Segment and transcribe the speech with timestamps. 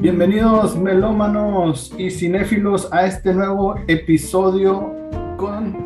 [0.00, 4.94] Bienvenidos melómanos y cinéfilos a este nuevo episodio
[5.36, 5.76] con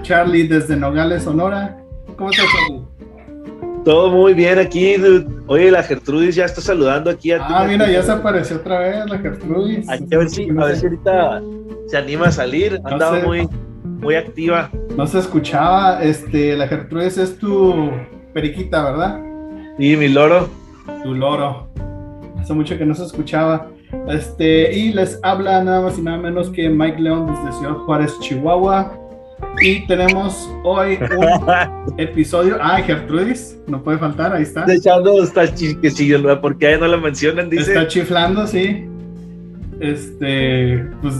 [0.00, 1.76] Charlie desde Nogales, Sonora.
[2.16, 2.84] ¿Cómo estás, Charlie?
[3.84, 4.96] Todo muy bien aquí.
[5.46, 7.52] Oye, la Gertrudis ya está saludando aquí a ti.
[7.54, 9.86] Ah, mira, ya se apareció otra vez la Gertrudis.
[9.90, 11.42] a, ver si, a ver si ahorita
[11.86, 12.80] se anima a salir.
[12.84, 13.46] Andaba muy,
[13.84, 14.70] muy activa.
[14.96, 16.02] No se escuchaba.
[16.02, 17.90] Este, la Gertrudis es tu
[18.32, 19.20] periquita, ¿verdad?
[19.78, 20.48] Sí, mi loro.
[21.02, 21.68] Tu loro
[22.48, 23.68] hace mucho que no se escuchaba.
[24.08, 28.18] Este, y les habla nada más y nada menos que Mike León desde Ciudad Juárez,
[28.20, 28.90] Chihuahua.
[29.60, 32.56] Y tenemos hoy un episodio.
[32.60, 34.64] Ah, Gertrudis, no puede faltar, ahí está.
[34.66, 37.72] Echando, está chiquecillo, porque ahí no lo mencionan, dice.
[37.72, 38.86] Está chiflando, sí.
[39.80, 41.16] Este, pues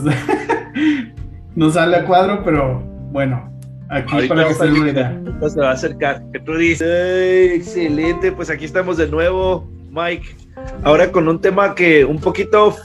[1.54, 2.82] no sale a cuadro, pero
[3.12, 3.52] bueno,
[3.90, 5.20] aquí para que se idea.
[5.46, 6.22] Se va a acercar.
[6.32, 10.47] Gertrudis, excelente, pues aquí estamos de nuevo, Mike
[10.84, 12.76] ahora con un tema que un poquito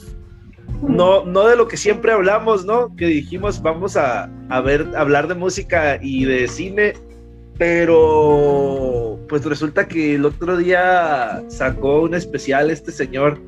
[0.82, 2.96] no, no de lo que siempre hablamos, ¿no?
[2.96, 4.30] Que dijimos vamos a,
[4.64, 6.94] ver, hablar de música y de cine,
[7.58, 13.40] pero pues resulta que el otro día sacó un especial este señor,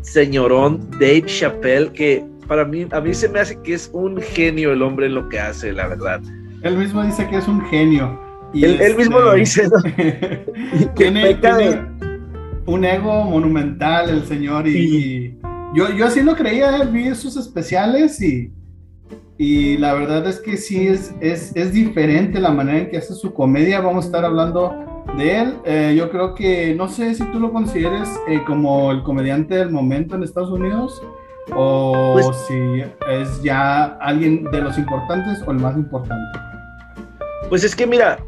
[0.00, 4.72] señorón Dave Chappelle, que para mí, a mí se me hace que es un genio
[4.72, 6.20] el hombre en lo que hace, la verdad.
[6.62, 8.20] Él mismo dice que es un genio.
[8.54, 9.82] Y él, mismo lo dice, ¿no?
[10.94, 11.38] tiene,
[12.66, 15.38] un ego monumental el señor y,
[15.74, 18.52] yo, yo así lo creía, vi sus especiales y,
[19.38, 23.14] y la verdad es que sí es, es, es, diferente la manera en que hace
[23.14, 24.74] su comedia, vamos a estar hablando
[25.16, 29.02] de él, eh, yo creo que no sé si tú lo consideres eh, como el
[29.02, 31.02] comediante del momento en Estados Unidos
[31.56, 36.38] o pues si es ya alguien de los importantes o el más importante.
[37.48, 38.18] Pues es que mira,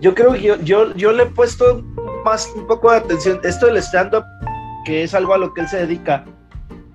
[0.00, 1.82] yo creo que yo, yo, yo, le he puesto
[2.24, 3.40] más un poco de atención.
[3.42, 4.24] Esto del stand-up,
[4.84, 6.24] que es algo a lo que él se dedica,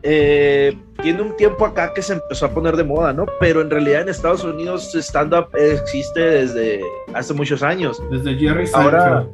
[0.02, 3.26] eh, tiene un tiempo acá que se empezó a poner de moda, ¿no?
[3.40, 6.82] Pero en realidad en Estados Unidos stand-up existe desde
[7.14, 8.02] hace muchos años.
[8.10, 8.96] Desde Jerry Seinfeld.
[8.96, 9.28] Ahora,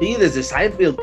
[0.00, 0.96] sí, desde Seinfeld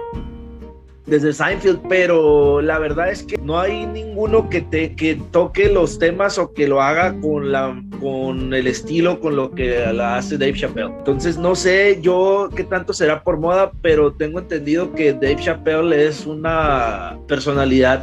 [1.05, 5.99] desde Seinfeld, pero la verdad es que no hay ninguno que te que toque los
[5.99, 10.37] temas o que lo haga con la con el estilo con lo que la hace
[10.37, 10.93] Dave Chappelle.
[10.97, 16.05] Entonces no sé yo qué tanto será por moda, pero tengo entendido que Dave Chappelle
[16.07, 18.01] es una personalidad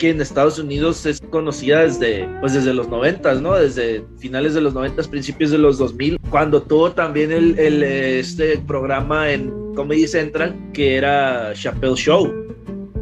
[0.00, 3.54] que en Estados Unidos es conocida desde, pues desde los 90, ¿no?
[3.54, 8.56] Desde finales de los 90, principios de los 2000, cuando tuvo también el, el, este
[8.66, 12.32] programa en Comedy Central que era Chappelle Show.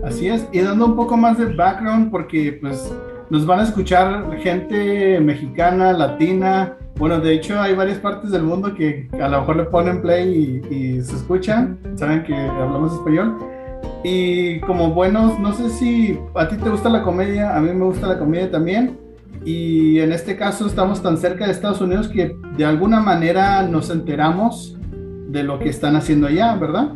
[0.04, 2.92] Así es, y dando un poco más de background porque pues
[3.30, 8.74] nos van a escuchar gente mexicana, latina, bueno, de hecho hay varias partes del mundo
[8.74, 13.38] que a lo mejor le ponen play y, y se escuchan, saben que hablamos español.
[14.04, 17.84] Y como buenos, no sé si a ti te gusta la comedia, a mí me
[17.84, 18.98] gusta la comedia también.
[19.44, 23.90] Y en este caso estamos tan cerca de Estados Unidos que de alguna manera nos
[23.90, 24.76] enteramos
[25.28, 26.92] de lo que están haciendo allá, ¿verdad?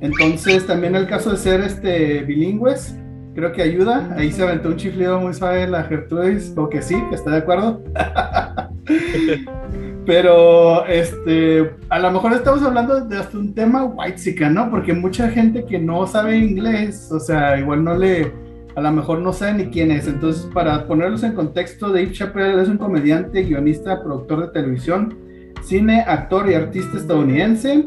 [0.00, 2.96] Entonces también el caso de ser este bilingües,
[3.34, 4.14] creo que ayuda.
[4.16, 7.38] Ahí se aventó un chiflido muy suave la Gertrudis, o que sí, que está de
[7.38, 7.82] acuerdo.
[10.08, 14.70] Pero este, a lo mejor estamos hablando de hasta un tema white ¿no?
[14.70, 18.32] Porque mucha gente que no sabe inglés, o sea, igual no le,
[18.74, 20.08] a lo mejor no sabe ni quién es.
[20.08, 25.14] Entonces, para ponerlos en contexto, Dave Chappelle es un comediante, guionista, productor de televisión,
[25.60, 27.84] cine, actor y artista estadounidense.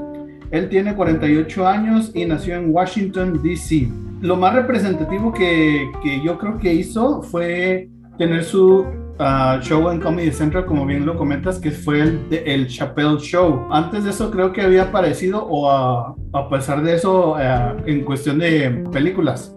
[0.51, 3.87] Él tiene 48 años y nació en Washington, D.C.
[4.21, 7.89] Lo más representativo que, que yo creo que hizo fue
[8.19, 8.85] tener su
[9.61, 13.67] show en Comedy Central, como bien lo comentas, que fue el, el Chappelle Show.
[13.71, 18.03] Antes de eso creo que había aparecido, o a, a pesar de eso, eh, en
[18.03, 19.55] cuestión de películas.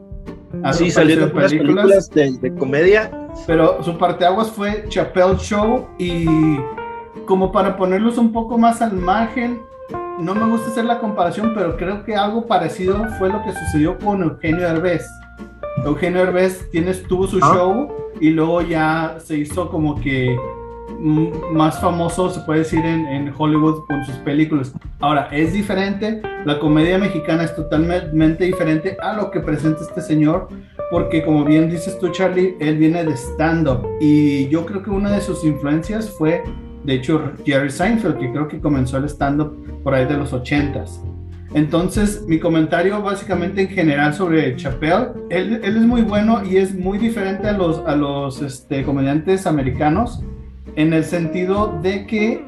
[0.73, 3.11] Sí, salieron películas, películas de, de, comedia.
[3.47, 6.27] Pero su parteaguas fue Chappelle Show y
[7.27, 9.61] como para ponerlos un poco más al margen,
[10.19, 13.99] no me gusta hacer la comparación, pero creo que algo parecido fue lo que sucedió
[13.99, 15.05] con Eugenio Derbez.
[15.85, 17.53] Eugenio Derbez tiene, tuvo su ah.
[17.53, 20.35] show y luego ya se hizo como que
[20.99, 24.73] más famoso, se puede decir, en, Hollywood con sus películas.
[25.01, 30.49] Ahora, es diferente, la comedia mexicana es totalmente diferente a lo que presenta este señor,
[30.91, 35.11] porque como bien dices tú, Charlie, él viene de stand-up y yo creo que una
[35.11, 36.45] de sus influencias fue,
[36.83, 41.03] de hecho, Jerry Seinfeld, que creo que comenzó el stand-up por ahí de los 80s.
[41.55, 46.99] Entonces, mi comentario básicamente en general sobre Chappelle, él, es muy bueno y es muy
[46.99, 50.21] diferente a los, este, comediantes americanos
[50.75, 52.45] en el sentido de que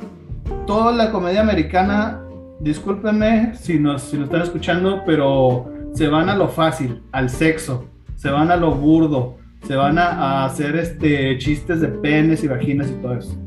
[0.67, 2.21] toda la comedia americana,
[2.59, 7.89] discúlpenme si nos, si nos están escuchando, pero se van a lo fácil, al sexo.
[8.17, 9.37] se van a lo burdo,
[9.69, 13.46] se van a, hacer este, chistes de penes y vaginas y todo eso.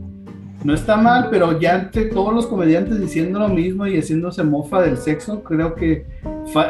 [0.64, 4.82] No está mal, pero ya entre todos los comediantes diciendo lo mismo y haciéndose mofa
[4.82, 6.06] del sexo, creo que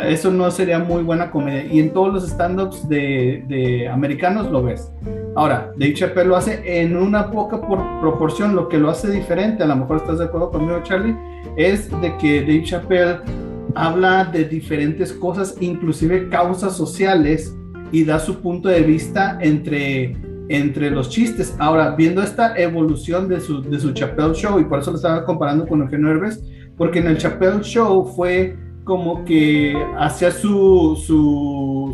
[0.06, 1.66] eso no sería muy buena comedia.
[1.66, 4.92] Y en todos los stand-ups de, americanos lo ves.
[5.36, 8.56] Ahora, Dave Chappelle lo hace en una poca por proporción.
[8.56, 11.16] Lo que lo hace diferente, a lo mejor estás de acuerdo conmigo, Charlie,
[11.58, 13.20] es de que Dave Chappelle
[13.74, 17.56] habla de diferentes cosas, inclusive causas sociales,
[17.92, 20.16] y da su punto de vista entre,
[20.50, 21.56] entre los chistes.
[21.60, 25.24] Ahora, viendo esta evolución de su, de su Chappelle Show, y por eso lo estaba
[25.24, 26.44] comparando con Eugenio Herbes,
[26.76, 30.98] porque en el Chappelle Show fue como que hacía su,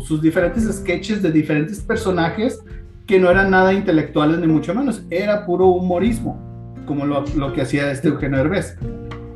[0.02, 2.64] sus diferentes sketches de diferentes personajes
[3.06, 7.60] que no eran nada intelectuales ni mucho menos, era puro humorismo, como lo, lo que
[7.60, 8.78] hacía este Eugenio Herbes.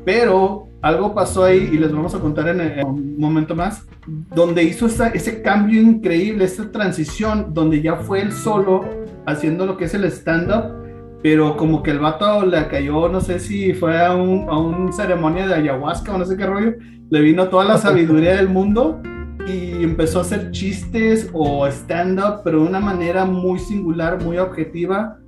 [0.05, 3.87] Pero algo pasó ahí y les vamos a contar en, un momento más,
[4.34, 9.84] donde hizo ese cambio increíble, esa transición, donde ya fue él solo haciendo lo que
[9.84, 10.81] es el stand-up,
[11.22, 14.93] pero como que el vato le cayó, no sé si fue a un, a un
[14.93, 16.75] ceremonia de ayahuasca o no sé qué rollo,
[17.11, 19.00] le vino toda la sabiduría del mundo
[19.46, 25.19] y empezó a hacer chistes o stand-up, pero de una manera muy singular, muy objetiva,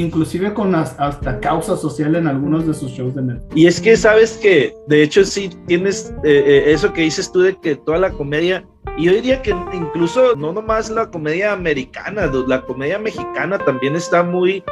[0.00, 3.56] inclusive con hasta causa social en algunos de sus shows de Netflix.
[3.56, 7.40] Y es que sabes que, de hecho, sí tienes eh, eh, eso que dices tú
[7.40, 8.64] de que toda la comedia,
[8.96, 14.22] y yo diría que incluso no nomás la comedia americana, la comedia mexicana también está
[14.22, 14.62] muy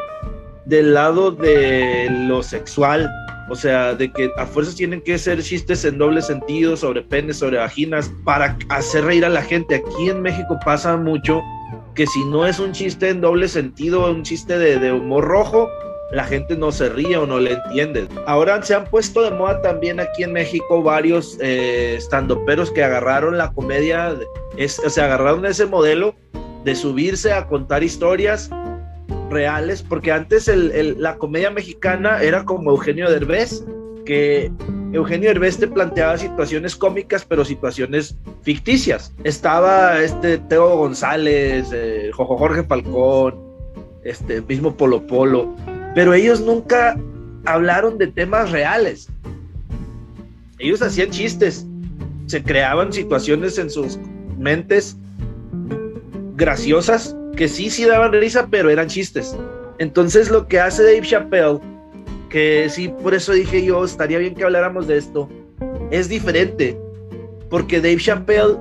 [0.67, 3.11] del lado de lo sexual.
[3.49, 7.37] O sea, de que a fuerzas tienen que ser chistes en doble sentido sobre penes,
[7.37, 9.77] sobre vaginas, para hacer reír a la gente.
[9.77, 11.41] Aquí en México pasa mucho
[11.97, 15.69] que si no es un chiste en doble sentido, un chiste de, humor rojo,
[16.13, 18.07] la gente no se ríe o no le entiende.
[18.27, 23.39] Ahora se han puesto de moda también aquí en México varios eh, estandoperos que agarraron
[23.39, 24.15] la comedia,
[24.57, 26.15] es, o sea, agarraron ese modelo
[26.65, 28.51] de subirse a contar historias
[29.31, 33.65] reales, porque antes la comedia mexicana era como Eugenio Derbez,
[34.05, 34.53] que
[34.97, 39.13] Eugenio te planteaba situaciones cómicas, pero situaciones ficticias.
[39.25, 43.39] Estaba este Teo González, eh, Jorge Falcón,
[44.05, 45.55] este mismo Polo Polo,
[45.95, 46.99] pero ellos nunca
[47.45, 49.09] hablaron de temas reales.
[50.59, 51.67] Ellos hacían chistes,
[52.27, 53.99] se creaban situaciones en sus
[54.39, 54.97] mentes
[56.37, 59.37] graciosas que sí, sí daban risa, pero eran chistes.
[59.79, 61.61] Entonces lo que hace Dave Chappelle
[62.29, 65.29] que sí, por eso dije yo, estaría bien que habláramos de esto,
[65.91, 66.79] es diferente,
[67.51, 68.57] porque Dave Chappelle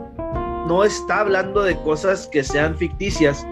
[0.68, 3.46] no está hablando de cosas que sean ficticias,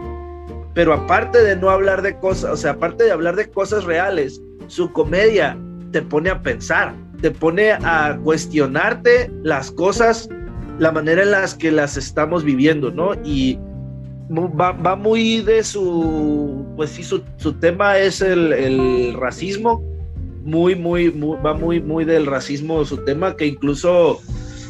[0.73, 4.41] pero aparte de no hablar de cosas, o sea, aparte de hablar de cosas reales,
[4.67, 5.57] su comedia
[5.91, 10.29] te pone a pensar, te pone a cuestionarte las cosas,
[10.79, 13.13] la manera en las que las estamos viviendo, ¿no?
[13.23, 13.59] Y
[14.31, 19.83] va, muy de su, pues sí, su, tema es el racismo,
[20.43, 24.19] muy, muy, va muy, muy del racismo su tema, que incluso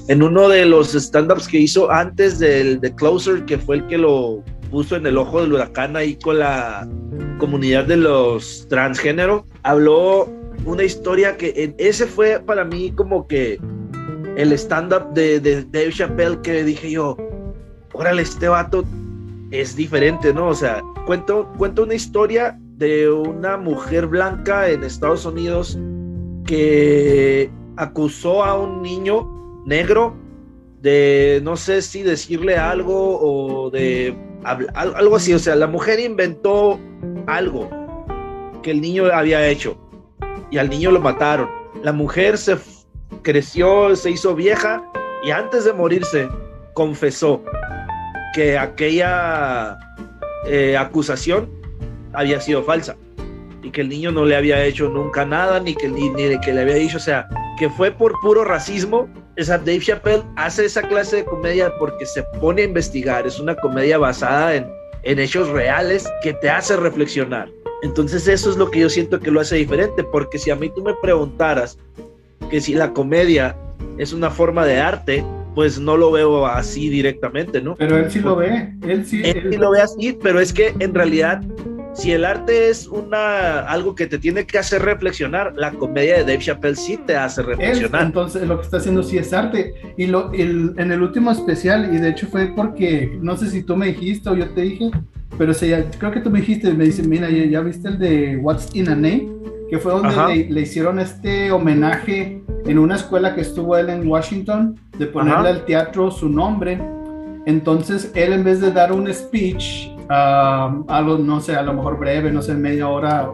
[0.07, 3.97] en uno de los stand-ups que hizo antes del de Closer, que fue el que
[3.97, 6.87] lo puso en el ojo del huracán ahí con la
[7.37, 10.29] comunidad de los transgénero, habló
[10.65, 13.59] una historia que ese fue para mí como que
[14.35, 17.17] el stand-up de, de Dave Chappelle que dije yo,
[17.93, 18.83] órale, este vato
[19.51, 20.47] es diferente, ¿no?
[20.47, 25.79] O sea, cuento, cuento una historia de una mujer blanca en Estados Unidos
[26.45, 30.13] que acusó a un niño negro
[30.81, 36.77] de no sé si decirle algo o de algo así, o sea, la mujer inventó
[37.27, 37.69] algo
[38.61, 39.77] que el niño había hecho
[40.51, 41.49] y al niño lo mataron.
[41.83, 42.57] La mujer se
[43.21, 44.83] creció, se hizo vieja
[45.23, 46.27] y antes de morirse
[46.73, 47.41] confesó
[48.35, 49.77] que aquella
[50.47, 51.62] eh, acusación
[52.13, 52.95] había sido falsa
[53.63, 56.53] y que el niño no le había hecho nunca nada, ni que, ni, ni que
[56.53, 57.27] le había dicho, o sea,
[57.57, 59.07] que fue por puro racismo.
[59.35, 63.55] Esa Dave Chappelle hace esa clase de comedia porque se pone a investigar, es una
[63.55, 64.67] comedia basada en,
[65.03, 67.49] en hechos reales que te hace reflexionar.
[67.81, 70.69] Entonces eso es lo que yo siento que lo hace diferente, porque si a mí
[70.69, 71.79] tú me preguntaras
[72.51, 73.55] que si la comedia
[73.97, 77.75] es una forma de arte, pues no lo veo así directamente, ¿no?
[77.75, 79.21] Pero él sí lo ve, él sí.
[79.23, 79.51] Él, él...
[79.51, 81.41] sí lo ve así, pero es que en realidad
[81.93, 86.21] si el arte es una algo que te tiene que hacer reflexionar, la comedia de
[86.21, 88.03] Dave Chappelle sí te hace reflexionar.
[88.03, 89.73] entonces lo que está haciendo sí es arte.
[89.97, 93.63] Y lo, el, en el último especial, y de hecho fue porque, no sé si
[93.63, 94.91] tú me dijiste o yo te dije,
[95.37, 98.75] pero se, creo que tú me dijiste, me dice, mira, ¿ya, viste el de What's
[98.75, 99.29] in a Name?
[99.69, 104.79] Que fue donde le, hicieron este homenaje en una escuela que estuvo él en Washington,
[104.97, 106.79] de ponerle al teatro su nombre
[107.47, 111.97] Entonces, él en vez de dar un speech, uh, algo, no sé, a lo mejor
[111.97, 113.31] breve, no sé, media hora,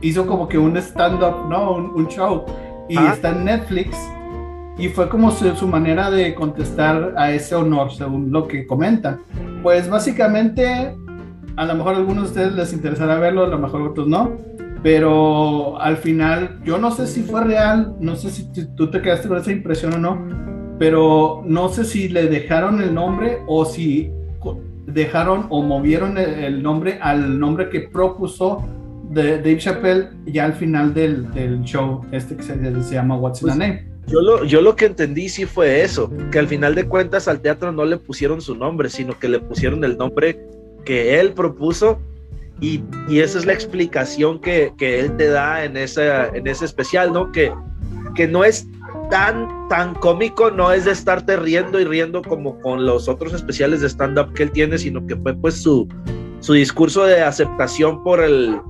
[0.00, 1.74] hizo como que un stand-up, ¿no?
[1.74, 2.44] Un, show.
[2.88, 3.96] Y está en Netflix.
[4.78, 9.18] Y fue como su, su, manera de contestar a ese honor, según lo que comenta.
[9.62, 10.96] Pues básicamente,
[11.56, 14.32] a lo mejor a algunos de ustedes les interesará verlo, a lo mejor otros no.
[14.82, 19.28] Pero al final, yo no sé si fue real, no sé si tú te quedaste
[19.28, 20.18] con esa impresión o no,
[20.78, 24.10] pero no sé si le dejaron el nombre o si
[24.86, 28.64] dejaron o movieron el, nombre al nombre que propuso
[29.10, 33.48] de Dave Chappelle ya al final del, del show este que se, llama What's in
[33.48, 33.92] pues, Name.
[34.06, 37.40] Yo lo, yo lo que entendí sí fue eso, que al final de cuentas al
[37.40, 40.40] teatro no le pusieron su nombre, sino que le pusieron el nombre
[40.84, 42.00] que él propuso
[42.60, 46.64] y, y esa es la explicación que, que, él te da en, esa, en ese
[46.64, 47.30] especial, ¿no?
[47.30, 47.52] Que,
[48.14, 48.66] que no es
[49.10, 53.80] tan, tan cómico, no es de estarte riendo y riendo como con los otros especiales
[53.80, 55.88] de stand-up que él tiene, sino que fue pues su,
[56.40, 58.60] su discurso de aceptación por el,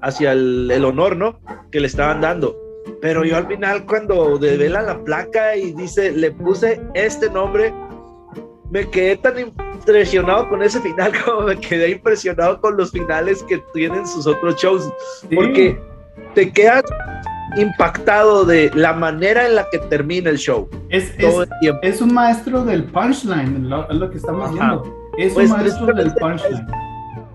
[0.00, 1.40] hacia el, el honor, ¿no?
[1.70, 2.56] Que le estaban dando.
[3.00, 7.72] Pero yo al final cuando devela la placa y dice, le puse este nombre,
[8.70, 13.62] me quedé tan impresionado con ese final como me quedé impresionado con los finales que
[13.74, 14.88] tienen sus otros shows.
[15.34, 15.78] Porque
[16.34, 16.84] te quedas
[17.56, 20.68] impactado de la manera en la que termina el show.
[20.88, 21.12] Es,
[21.82, 25.10] es, un maestro del punchline, es lo que estamos viendo.
[25.18, 26.66] Es un pues, maestro del punchline.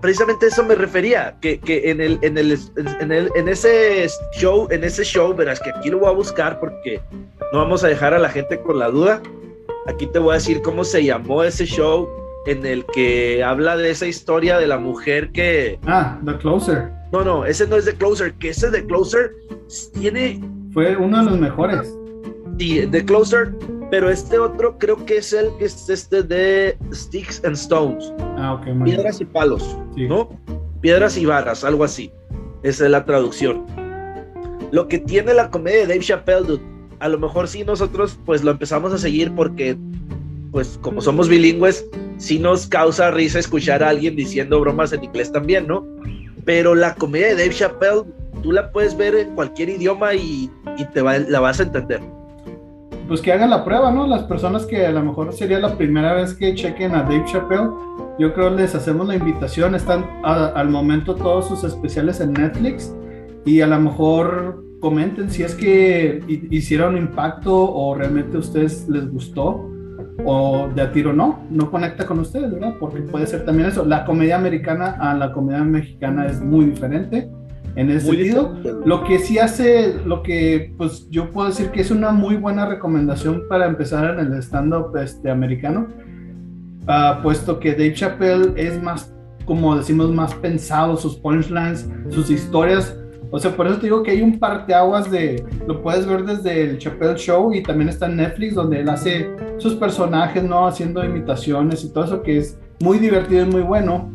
[0.00, 2.58] Precisamente eso me refería, que, que en, el, en, el,
[3.00, 4.06] en, el, en ese
[4.36, 7.00] show, en ese show, verás que aquí lo voy a buscar porque
[7.52, 9.22] no vamos a dejar a la gente con la duda.
[9.88, 12.08] Aquí te voy a decir cómo se llamó ese show
[12.46, 15.78] en el que habla de esa historia de la mujer que...
[15.86, 16.90] Ah, The Closer.
[17.12, 19.32] No, no, ese no es The Closer, que ese The Closer
[19.94, 20.40] tiene...
[20.72, 21.92] Fue uno de los mejores.
[22.58, 23.54] Sí, The Closer,
[23.90, 28.12] pero este otro creo que es el que es este de Sticks and Stones.
[28.38, 28.84] Ah, ok.
[28.84, 30.28] Piedras y palos, ¿no?
[30.80, 32.12] Piedras y varas, algo así.
[32.62, 33.66] Esa es la traducción.
[34.70, 36.60] Lo que tiene la comedia de Dave Chappelle,
[36.98, 39.76] a lo mejor sí nosotros pues lo empezamos a seguir porque
[40.56, 41.86] pues como somos bilingües,
[42.16, 45.84] sí nos causa risa escuchar a alguien diciendo bromas en inglés también, ¿no?
[46.46, 48.04] Pero la comedia de Dave Chappelle,
[48.42, 50.50] tú la puedes ver en cualquier idioma y,
[50.94, 52.00] te la vas a entender.
[53.06, 54.06] Pues que hagan la prueba, ¿no?
[54.06, 57.68] Las personas que a lo mejor sería la primera vez que chequen a Dave Chappelle,
[58.18, 62.94] yo creo les hacemos la invitación, están al momento todos sus especiales en Netflix
[63.44, 69.06] y a lo mejor comenten si es que hicieron impacto o realmente a ustedes les
[69.12, 69.75] gustó
[70.24, 72.74] o de a tiro no, no conecta con ustedes, ¿verdad?
[72.80, 73.84] Porque puede ser también eso.
[73.84, 77.30] La comedia americana a la comedia mexicana es muy diferente
[77.76, 78.56] en ese sentido.
[78.84, 82.66] Lo que sí hace, lo que pues yo puedo decir que es una muy buena
[82.66, 85.88] recomendación para empezar en el stand-up este, americano,
[86.82, 92.96] uh, puesto que Dave Chappelle es más, como decimos, más pensado, sus punchlines, sus historias
[93.30, 95.44] o sea, por eso te digo que hay un par de.
[95.66, 99.30] Lo puedes ver desde el Chappelle Show y también está en Netflix, donde él hace
[99.58, 100.66] sus personajes, ¿no?
[100.66, 104.10] Haciendo imitaciones y todo eso que es muy divertido y muy bueno.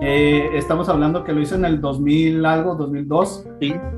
[0.00, 3.46] Eh, estamos hablando que lo hizo en el 2000 algo, 2002,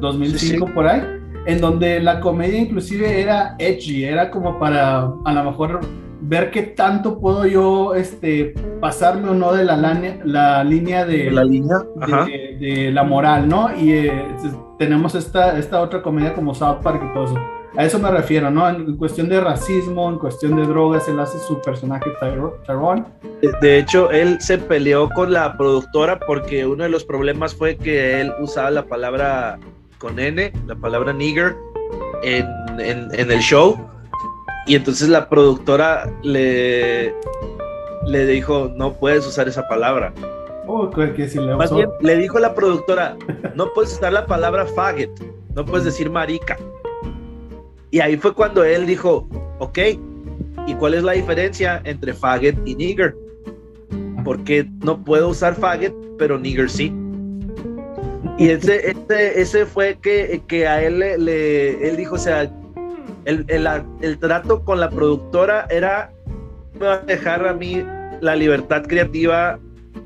[0.01, 1.03] 2005 por ahí,
[1.47, 5.81] en donde la comedia inclusive era edgy, era como para a lo mejor
[6.25, 11.45] ver qué tanto puedo yo este, pasarme o no de la, la línea de la
[11.45, 11.79] línea
[12.59, 13.77] de, la moral, ¿no?
[13.77, 14.25] Y eh,
[14.79, 17.39] tenemos esta, esta otra comedia como South Park y todo eso.
[17.77, 18.69] A eso me refiero, ¿no?
[18.69, 23.05] En, cuestión de racismo, en cuestión de drogas, él hace su personaje Tyrone.
[23.61, 28.21] De hecho, él se peleó con la productora porque uno de los problemas fue que
[28.21, 29.59] él usaba la palabra
[29.99, 31.57] con N, la palabra nigger,
[32.23, 32.47] en,
[32.79, 33.92] en, en el show
[34.67, 37.15] y entonces la productora le,
[38.07, 40.13] le dijo, no puedes usar esa palabra.
[40.67, 43.17] Oh, que si le, Más bien, le dijo la productora,
[43.55, 45.11] no puedes usar la palabra faggot,
[45.55, 46.57] no puedes decir marica.
[47.91, 49.29] Y ahí fue cuando él dijo,
[49.59, 49.79] ok,
[50.67, 53.17] ¿y cuál es la diferencia entre faggot y nigger?
[54.25, 56.95] Porque no puedo usar faggot, pero nigger sí.
[58.39, 62.51] Y ese, ese, ese fue que, que a él le, él dijo, o sea,
[63.25, 63.47] el,
[64.01, 66.13] el, trato con la productora era
[67.07, 67.85] dejar a mí
[68.21, 69.59] la libertad creativa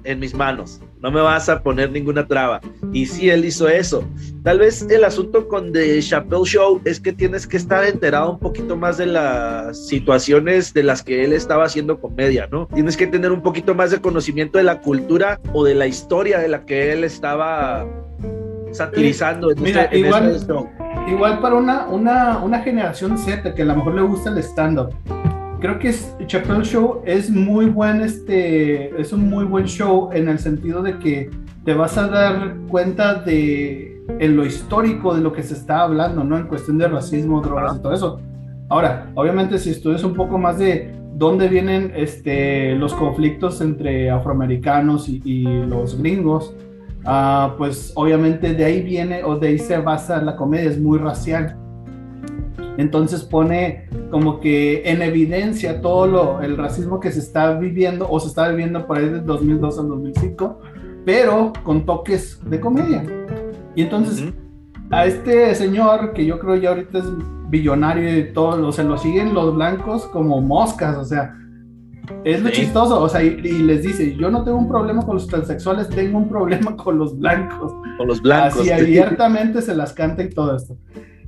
[0.04, 0.80] en mis manos.
[1.02, 2.61] No me vas a poner ninguna traba.
[2.92, 4.02] Y sí, él hizo eso.
[4.42, 8.38] Tal vez el asunto con The Chappelle Show es que tienes que estar enterado un
[8.38, 12.66] poquito más de las situaciones de las que él estaba haciendo comedia, ¿no?
[12.75, 16.38] Tienes que tener un poquito más de conocimiento de la cultura o de la historia
[16.38, 17.87] de la que él estaba
[18.76, 20.37] satirizando en, Mira, este, igual,
[21.09, 24.90] igual para una, una, una generación Z que a lo mejor le gusta el stand-up.
[25.61, 30.28] creo que es, Chappelle Show es muy buen, este, es un muy buen show en
[30.28, 31.30] el sentido de que
[31.64, 36.25] te vas a dar cuenta de en lo histórico de lo que se está hablando,
[36.25, 36.38] ¿no?
[36.38, 38.21] En cuestión de racismo, drogas y todo eso.
[38.68, 45.09] Ahora, obviamente si estudias un poco más de dónde vienen este, los conflictos entre afroamericanos
[45.09, 46.54] y, los gringos,
[47.06, 50.98] uh, pues obviamente de ahí viene o de ahí se basa la comedia, es muy
[50.98, 51.56] racial.
[52.78, 58.20] Entonces pone como que en evidencia todo lo, el racismo que se está viviendo o
[58.20, 60.60] se está viviendo por ahí del 2002 al 2005,
[61.04, 63.02] pero con toques de comedia.
[63.75, 64.25] Y entonces
[64.90, 67.04] a este señor, que yo creo ya ahorita es
[67.48, 71.36] billonario y todo, o sea, lo siguen los blancos como moscas, o sea,
[72.25, 75.26] es lo chistoso, o sea, y, les dice, yo no tengo un problema con los
[75.26, 77.72] transexuales, tengo un problema con los blancos.
[77.96, 78.60] Con los blancos.
[78.60, 80.76] Así abiertamente se las canta y todo esto.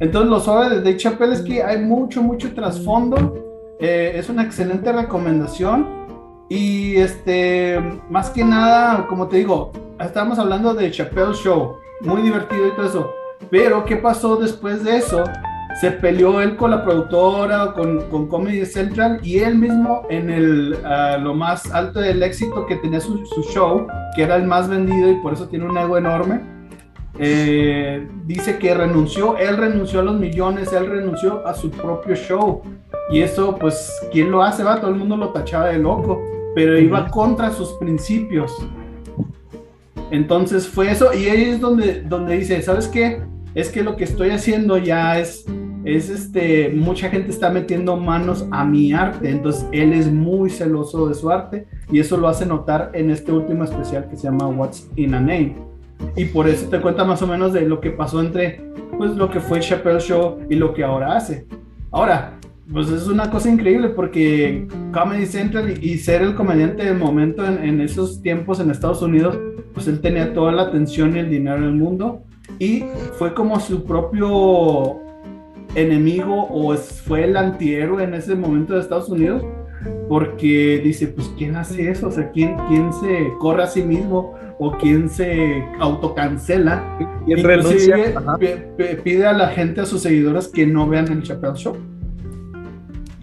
[0.00, 3.76] Entonces, lo suave de Dave Chappelle es que hay mucho, mucho trasfondo.
[3.80, 5.86] Eh, es una excelente recomendación.
[6.48, 12.68] Y este, más que nada, como te digo, estamos hablando de Chappelle Show, muy divertido
[12.68, 13.10] y todo eso.
[13.50, 15.24] Pero, ¿qué pasó después de eso?
[15.80, 20.76] Se peleó él con la productora, con, con Comedy Central y él mismo en el,
[20.84, 24.68] ah, lo más alto del éxito que tenía su, su show, que era el más
[24.68, 26.40] vendido y por eso tiene un ego enorme
[27.20, 32.62] eh, dice que renunció, él renunció a los millones, él renunció a su propio show.
[33.10, 34.62] Y eso, pues, ¿quién lo hace?
[34.62, 36.22] Va, todo el mundo lo tachaba de loco,
[36.54, 38.54] pero iba contra sus principios.
[40.10, 43.20] Entonces fue eso, y ahí es donde, donde dice, ¿sabes qué?
[43.54, 45.44] Es que lo que estoy haciendo ya es,
[45.84, 51.08] es este, mucha gente está metiendo manos a mi arte, entonces él es muy celoso
[51.08, 54.48] de su arte, y eso lo hace notar en este último especial que se llama
[54.48, 55.68] What's in a Name
[56.16, 58.60] y por eso te cuenta más o menos de lo que pasó entre
[58.96, 61.46] pues lo que fue Chappelle Show y lo que ahora hace.
[61.90, 62.38] Ahora,
[62.72, 67.80] pues es una cosa increíble porque Comedy Central y, ser el comediante del momento en,
[67.80, 69.38] esos tiempos en Estados Unidos,
[69.72, 72.22] pues él tenía toda la atención y el dinero del mundo
[72.58, 72.84] y
[73.18, 75.00] fue como su propio
[75.74, 79.42] enemigo o fue el antihéroe en ese momento de Estados Unidos
[80.08, 82.08] porque dice, pues ¿quién hace eso?
[82.08, 84.34] O sea, ¿quién, quién se corre a sí mismo?
[84.58, 86.84] o quien se autocancela.
[87.26, 87.96] Y renuncia.
[89.04, 91.76] Pide a la gente, a sus seguidores, que no vean el Chappelle Show.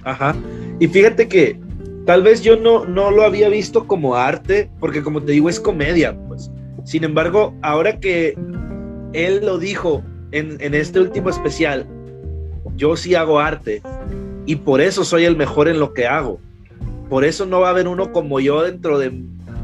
[0.04, 0.36] Ajá.
[0.80, 1.60] Y fíjate que
[2.06, 5.60] tal vez yo no, no lo había visto como arte, porque como te digo, es
[5.60, 6.52] comedia, pues.
[6.84, 8.38] Sin embargo, ahora que
[9.14, 11.88] él lo dijo en, en este último especial,
[12.76, 13.82] yo sí hago arte
[14.46, 16.40] y por eso soy el mejor en lo que hago.
[17.10, 19.12] Por eso no va a haber uno como yo dentro de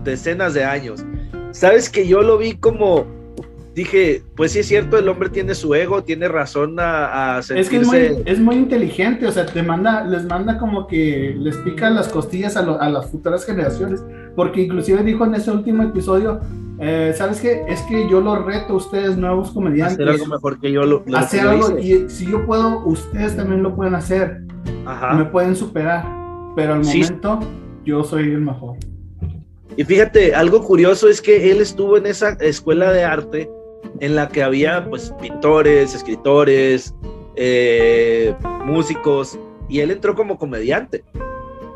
[0.04, 1.04] decenas de años.
[1.52, 3.06] Sabes que yo lo vi como,
[3.76, 7.72] dije, pues sí es cierto, el hombre tiene su ego, tiene razón a, a sentirse...
[8.08, 11.90] Es que es muy, inteligente, o sea, te manda, les manda como que les pica
[11.90, 14.02] las costillas a, las futuras generaciones,
[14.36, 16.40] porque inclusive dijo en ese último episodio,
[16.80, 17.64] eh, ¿sabes qué?
[17.68, 20.00] Es que yo lo reto a ustedes, nuevos comediantes.
[20.00, 23.76] Hacer algo mejor que yo lo, Hacer algo, y si yo puedo, ustedes también lo
[23.76, 24.42] pueden hacer.
[24.86, 25.14] Ajá.
[25.14, 26.06] Me pueden superar,
[26.56, 27.40] pero al momento
[27.86, 28.78] yo soy el mejor.
[29.78, 33.50] Y fíjate, algo curioso es que él estuvo en esa escuela de arte
[34.00, 36.96] en la que había pues pintores, escritores,
[37.36, 39.40] eh, músicos,
[39.70, 41.04] y él entró como comediante.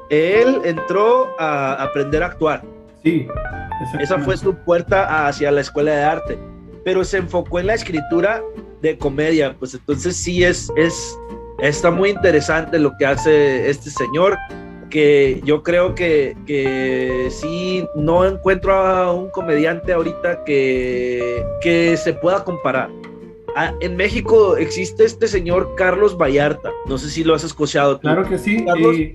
[0.10, 2.64] Él entró a aprender a actuar.
[3.04, 3.28] Sí.
[4.00, 6.40] Esa fue su puerta hacia la escuela de arte,
[6.84, 8.42] pero se enfocó en la escritura
[8.82, 11.18] de comedia, pues entonces sí es, es,
[11.60, 14.38] está muy interesante lo que hace este señor
[14.90, 22.14] que yo creo que, que sí, no encuentro a un comediante ahorita que, que se
[22.14, 22.90] pueda comparar.
[23.58, 26.72] Ah, en México existe este señor Carlos Vallarta.
[26.90, 28.02] No sé si lo has escuchado.
[28.02, 28.66] Claro que sí.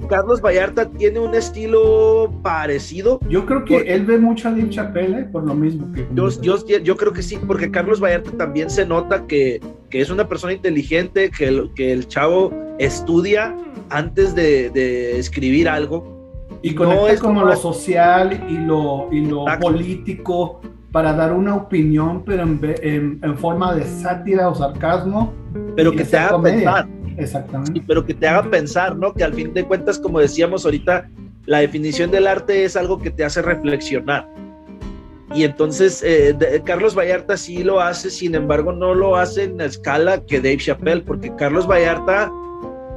[0.09, 3.21] Carlos, Vallarta tiene un estilo parecido.
[3.29, 6.07] Yo creo que él ve mucho a Dave Chappelle por lo mismo que.
[6.15, 10.09] Yo, yo, yo, creo que sí, porque Carlos Vallarta también se nota que, que es
[10.09, 13.55] una persona inteligente, que el, que el chavo estudia
[13.91, 16.19] antes de, escribir algo.
[16.63, 22.25] Y conecta es como, lo social y lo, y lo político para dar una opinión,
[22.25, 25.33] pero en, en, forma de sátira o sarcasmo.
[25.77, 26.89] Pero que te haga pensar.
[27.17, 27.83] Exactamente.
[27.87, 29.13] pero que te haga pensar, ¿no?
[29.13, 31.09] Que al fin de cuentas, como decíamos ahorita,
[31.47, 34.29] la definición del arte es algo que te hace reflexionar.
[35.35, 39.67] Y entonces eh, Carlos Vallarta sí lo hace, sin embargo no lo hace en la
[39.67, 42.33] escala que Dave Chappelle, porque Carlos Vallarta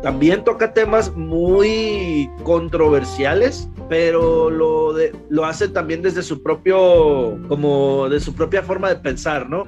[0.04, 4.94] también toca temas muy controversiales, pero lo,
[5.30, 9.64] lo hace también desde su propio, como de su propia forma de pensar, ¿no?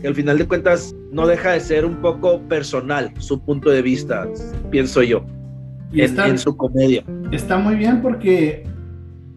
[0.00, 3.82] Que al final de cuentas no deja de ser un poco personal su punto de
[3.82, 4.26] vista,
[4.70, 5.22] pienso yo.
[5.92, 7.04] en, su comedia.
[7.30, 8.66] Está muy bien porque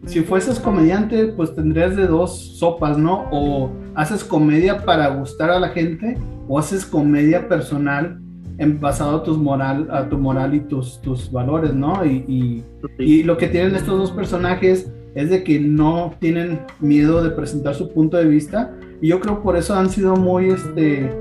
[0.06, 3.28] si fueses comediante, pues tendrías de dos sopas, ¿no?
[3.34, 8.22] O haces comedia para gustar a la gente o haces comedia personal
[8.60, 12.06] en, basado a, tus moral, a tu moral y tus, tus valores, ¿no?
[12.06, 12.64] Y,
[13.00, 17.74] y, lo que tienen estos dos personajes es de que no tienen miedo de presentar
[17.74, 21.12] su punto de vista y yo creo por eso han sido muy, este,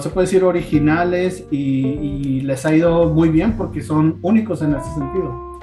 [0.00, 4.74] se puede decir originales y, y les ha ido muy bien porque son únicos en
[4.74, 5.58] ese sentido.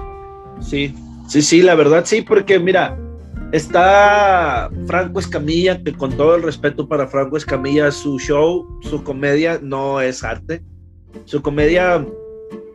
[0.59, 0.93] Sí,
[1.27, 2.97] sí, sí, la verdad sí, porque mira,
[3.51, 9.59] Está Franco Escamilla, que con todo el respeto para Franco Escamilla, su show, su comedia
[9.61, 10.61] no es arte.
[11.23, 12.06] Su comedia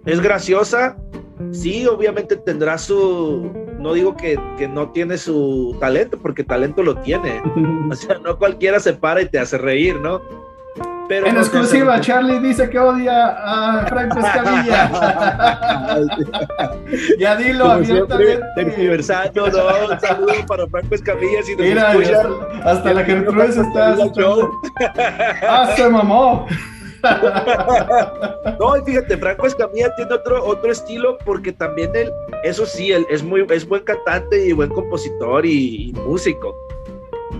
[0.06, 0.96] es graciosa.
[1.52, 3.50] Sí, obviamente tendrá su...
[3.78, 7.42] No digo que, que no tiene su talento, porque talento lo tiene.
[7.90, 10.20] O sea, no cualquiera se para y te hace reír, ¿no?
[11.10, 14.90] en exclusiva, Charlie dice que odia a Franco Escamilla.
[17.18, 18.42] ya dilo abiertamente.
[18.56, 21.42] aniversario, no, un saludo para Franco Escamilla.
[21.42, 21.92] Si Mira,
[22.64, 23.96] hasta, la Gertrude está
[25.42, 26.46] ¡Ah, se mamó!
[28.58, 32.10] no, y fíjate, Franco Escamilla tiene otro, otro estilo porque también él,
[32.44, 36.54] eso sí, él es muy es buen cantante y buen compositor y músico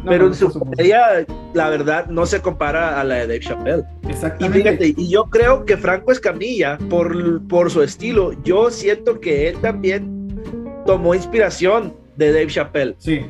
[0.07, 3.83] pero en su comedia, la verdad, no se compara a la de Dave Chappelle.
[4.09, 4.59] Exactamente.
[4.59, 9.49] Y fíjate, y yo creo que Franco Escamilla, por, por su estilo, yo siento que
[9.49, 10.40] él también
[10.87, 12.94] tomó inspiración de Dave Chappelle.
[12.99, 13.27] Sí.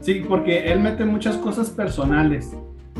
[0.00, 2.50] Sí, porque él mete muchas cosas personales.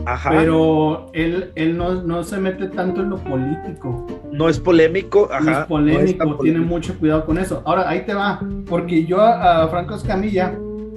[0.07, 0.31] Ajá.
[0.31, 4.07] Pero él, él no, no, se mete tanto en lo político.
[4.33, 5.41] No es polémico, ajá.
[5.41, 7.63] No es polémico, tiene mucho cuidado con eso.
[7.65, 10.55] Ahora, ahí te va, porque yo a Franco Escamilla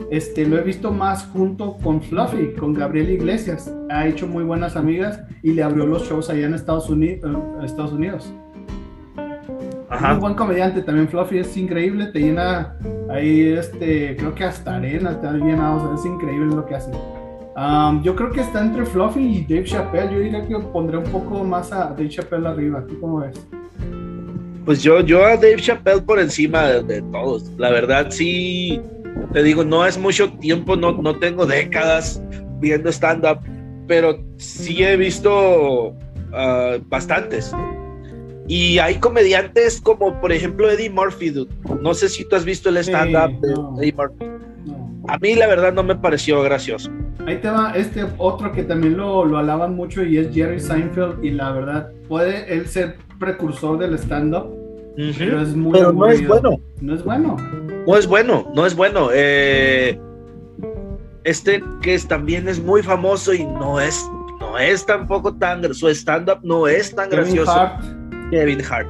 [0.10, 3.74] este, lo he visto más junto con Fluffy, con Gabriel Iglesias.
[3.90, 7.30] Ha hecho muy buenas amigas y le abrió los shows allá en Estados, Unidos.
[7.30, 8.34] Eh, Estados Unidos.
[9.90, 10.14] Ajá.
[10.14, 12.76] Un buen comediante también, Fluffy es increíble, te llena
[13.10, 16.92] ahí, este, creo que hasta arena te ha llenado, es increíble lo que hace.
[18.04, 20.14] Yo creo que está entre Fluffy y Dave Chappelle.
[20.14, 22.86] Yo diría que pondré un poco más a Dave Chappelle arriba.
[22.88, 23.48] ¿Tú cómo ves?
[24.66, 27.50] Pues yo, yo a Dave Chappelle por encima de todos.
[27.58, 28.82] La verdad, sí
[29.34, 32.22] te digo, no es mucho tiempo, no, no tengo décadas
[32.60, 33.40] viendo stand-up,
[33.88, 37.52] pero sí he visto uh, bastantes.
[38.48, 41.34] Y hay comediantes como, por ejemplo, Eddie Murphy.
[41.82, 44.26] No sé si tú has visto el stand-up de Eddie Murphy.
[45.08, 46.92] A mí, la verdad, no me pareció gracioso.
[47.26, 51.24] Ahí te va este otro que también lo, lo alaban mucho y es Jerry Seinfeld.
[51.24, 54.54] Y la verdad, puede él ser precursor del stand-up,
[55.18, 56.60] pero es muy Pero no es bueno.
[56.80, 57.38] No es bueno
[57.88, 59.10] no es bueno, no es bueno.
[59.14, 59.98] Eh,
[61.24, 64.06] este que es, también es muy famoso y no es,
[64.42, 67.72] no es tampoco tan, su stand-up no es tan gracioso.
[68.30, 68.88] Kevin Hart.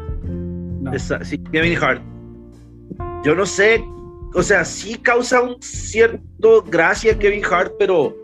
[1.23, 2.01] sí, Kevin Hart.
[3.23, 3.83] Yo no sé,
[4.33, 8.15] o sea, sí causa un cierto gracia Kevin Hart, pero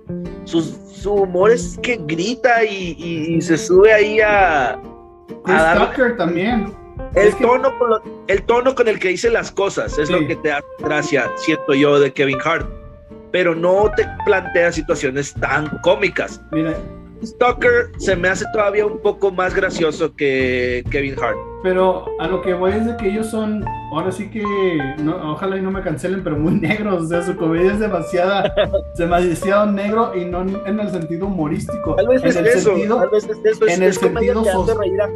[0.46, 4.80] su, su humor es que grita y, se sube ahí a...
[5.96, 6.74] Chris también.
[7.16, 10.50] El, tono con el tono con el que dice las cosas es lo que te
[10.50, 12.68] da gracia, siento yo, de Kevin Hart.
[13.32, 16.40] Pero no te plantea situaciones tan cómicas.
[16.52, 16.76] Mira,
[17.26, 21.38] Stalker se me hace todavía un poco más gracioso que Kevin Hart.
[21.64, 24.44] Pero a lo que voy es de que ellos son, ahora sí que,
[25.24, 27.04] ojalá y no me cancelen, pero muy negros.
[27.04, 28.54] O sea, su comedia es demasiada,
[28.98, 31.96] demasiado negro y no en el sentido humorístico.
[31.96, 33.68] Tal vez en es el eso, sentido, tal vez es eso.
[33.68, 34.44] en el sentido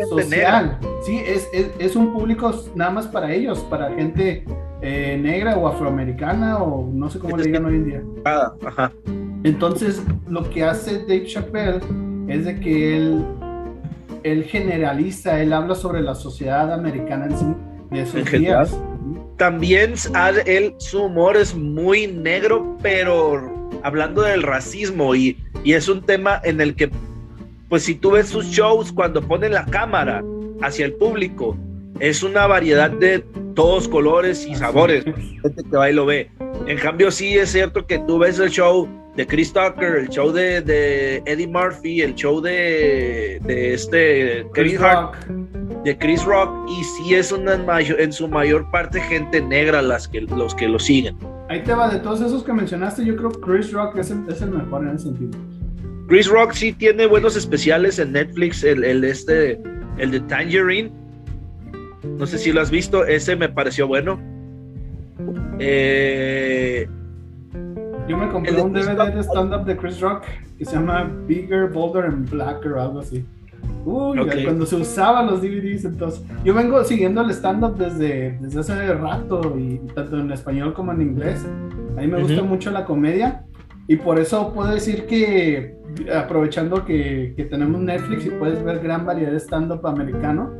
[0.10, 0.80] social.
[1.02, 4.46] Sí, es, es, es, un público nada más para ellos, para gente
[4.82, 8.04] eh, negra o afroamericana o no sé cómo le digan hoy en día.
[8.24, 8.91] Ajá.
[9.47, 11.79] Entonces, lo que hace Dave Chappelle
[12.27, 13.25] es de que él,
[14.23, 17.45] él generaliza, él habla sobre la sociedad americana en sí,
[17.91, 18.77] de esos días.
[19.38, 19.93] También
[20.45, 26.41] él, su humor es muy negro, pero hablando del racismo y, y es un tema
[26.43, 26.91] en el que,
[27.69, 30.25] pues si tú ves sus shows cuando ponen la cámara
[30.62, 31.55] hacia el público,
[32.01, 33.19] es una variedad de
[33.55, 35.05] todos colores y sabores.
[35.05, 36.29] Gente que va y lo ve.
[36.67, 40.32] En cambio, sí es cierto que tú ves el show de Chris Tucker, el show
[40.32, 45.15] de, Eddie Murphy, el show de, este Kevin Hart,
[45.84, 50.21] de Chris Rock, y sí es una en su mayor parte gente negra las que,
[50.21, 51.17] los que lo siguen.
[51.49, 54.51] Ahí te va, de todos esos que mencionaste, yo creo que Chris Rock es el,
[54.51, 55.32] mejor en ese sentido.
[56.08, 59.60] Chris Rock sí tiene buenos especiales en Netflix, el, el, este,
[59.97, 60.91] el de Tangerine.
[62.03, 64.19] No sé si lo has visto, ese me pareció bueno.
[65.60, 66.88] Eh,
[68.08, 70.24] yo me compré un DVD de stand-up de Chris Rock
[70.58, 73.26] que se llama Bigger, Bolder and Blacker o algo así.
[73.86, 76.24] Uy, cuando se usaban los DVDs, entonces.
[76.43, 81.02] Yo vengo siguiendo el stand-up desde, desde hace rato, y tanto en español como en
[81.02, 81.46] inglés.
[81.98, 83.46] A mí me gusta mucho la comedia,
[83.88, 85.78] y por eso puedo decir que,
[86.13, 90.52] aprovechando que, que tenemos Netflix y puedes ver gran variedad de stand-up americano,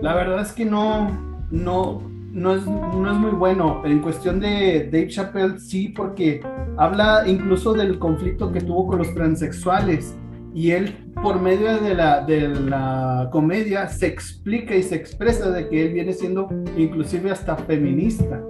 [0.00, 1.10] la verdad es que no,
[1.50, 2.02] no,
[2.34, 3.82] no es, no es muy bueno.
[3.84, 6.42] En cuestión de Dave Chappelle, sí, porque
[6.76, 10.16] habla incluso del conflicto que tuvo con los transexuales
[10.52, 15.68] y él por medio de la, de la comedia se explica y se expresa de
[15.68, 18.42] que él viene siendo inclusive hasta feminista.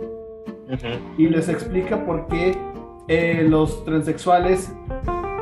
[1.19, 2.57] Y les explica por qué
[3.07, 4.75] eh, los transexuales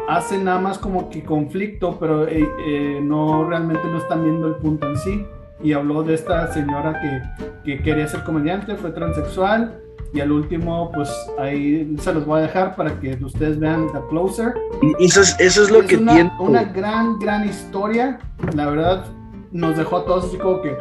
[0.09, 4.57] hacen nada más como que conflicto, pero eh, eh, no realmente no están viendo el
[4.57, 5.25] punto en sí.
[5.63, 9.83] Y habló de esta señora que, que quería ser comediante, fue transexual,
[10.15, 14.01] y al último, pues ahí se los voy a dejar para que ustedes vean The
[14.11, 14.53] Closer.
[14.99, 16.33] Eso es, eso es lo que una, tiene.
[16.39, 18.19] Una gran, gran historia.
[18.55, 19.07] La verdad,
[19.53, 20.77] nos dejó a todos así como que.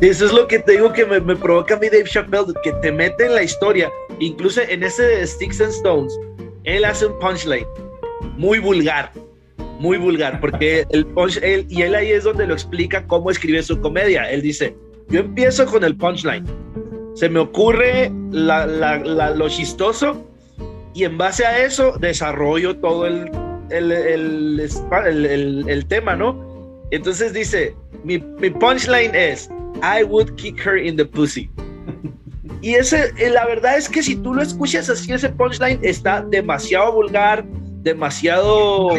[0.00, 2.72] Eso es lo que te digo que me, me, provoca a mí Dave Chappelle, que
[2.72, 3.88] te mete en la historia.
[4.18, 6.18] Incluso en ese de Sticks and Stones,
[6.64, 7.66] él hace un punchline
[8.36, 9.12] muy vulgar,
[9.80, 13.62] muy vulgar, porque el punch, él, y él ahí es donde lo explica cómo escribe
[13.62, 14.30] su comedia.
[14.30, 14.76] Él dice,
[15.08, 16.44] yo empiezo con el punchline,
[17.14, 20.22] se me ocurre lo chistoso
[20.94, 23.30] y en base a eso desarrollo todo el,
[23.70, 26.84] el, tema, ¿no?
[26.90, 29.48] Entonces dice, mi, punchline es,
[29.82, 31.50] I would kick her in the pussy.
[32.60, 36.20] Y ese, eh, la verdad es que si tú lo escuchas así, ese punchline está
[36.20, 37.46] demasiado vulgar,
[37.82, 38.90] demasiado,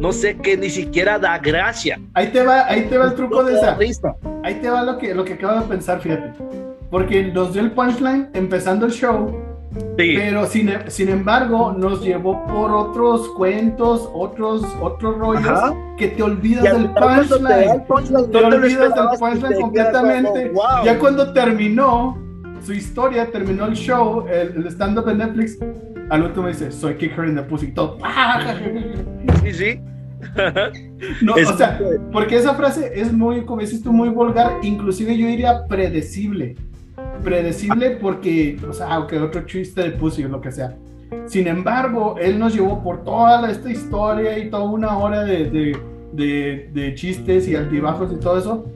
[0.00, 2.00] no sé, que ni siquiera da gracia.
[2.14, 3.76] Ahí te va, ahí te va el truco de esa.
[4.44, 6.32] Ahí te va lo que, lo que acabo de pensar, fíjate
[6.90, 9.30] porque nos dio el punchline empezando el show,
[9.96, 15.60] pero sin, sin, embargo nos llevó por otros cuentos, otros, otros rollos
[15.98, 17.84] que te olvidas del punchline.
[18.30, 20.52] Te, olvidas del punchline completamente.
[20.84, 22.16] Ya cuando terminó
[22.64, 25.58] su historia, terminó el show, el, stand-up de Netflix,
[26.10, 27.72] al último dice, soy Kicker in the Pussy.
[27.72, 27.98] Todo.
[29.52, 29.80] Sí, sí.
[31.22, 31.78] no, o sea,
[32.10, 36.56] porque esa frase es muy, como dices tú, muy vulgar, inclusive yo diría predecible
[37.22, 40.76] predecible porque, o sea, aunque otro chiste de pussy o lo que sea.
[41.26, 45.76] Sin embargo, él nos llevó por toda esta historia y toda una hora de,
[46.12, 48.66] de, de, chistes y altibajos y todo eso,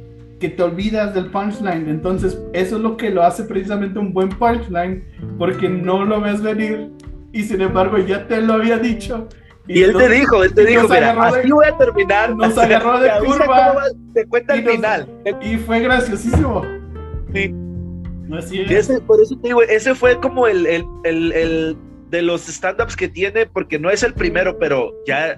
[0.40, 1.88] que te olvidas del punchline.
[1.88, 5.04] Entonces, eso es lo que lo hace precisamente un buen punchline,
[5.38, 6.90] porque no lo ves venir
[7.32, 9.28] y sin embargo ya te lo había dicho.
[9.68, 12.34] Y, él te dijo, él te dijo, mira, así voy a terminar.
[12.34, 13.74] Nos agarró de curva.
[14.14, 15.08] Te cuenta el final.
[15.40, 16.62] Y fue graciosísimo.
[17.32, 17.54] Sí.
[18.70, 21.76] Ese, por eso te digo, ese fue como el, el, el,
[22.08, 25.36] de los stand-ups que tiene, porque no es el primero, pero ya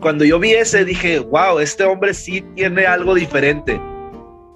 [0.00, 3.80] cuando yo vi ese dije, wow, este hombre sí tiene algo diferente,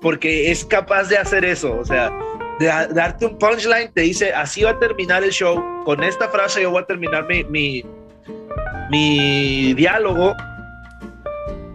[0.01, 2.11] porque es capaz de hacer eso, o sea,
[2.59, 6.63] de, darte un punchline, te dice, así va a terminar el show, con esta frase
[6.63, 7.85] yo voy a terminar mi, mi,
[8.91, 10.35] mi diálogo,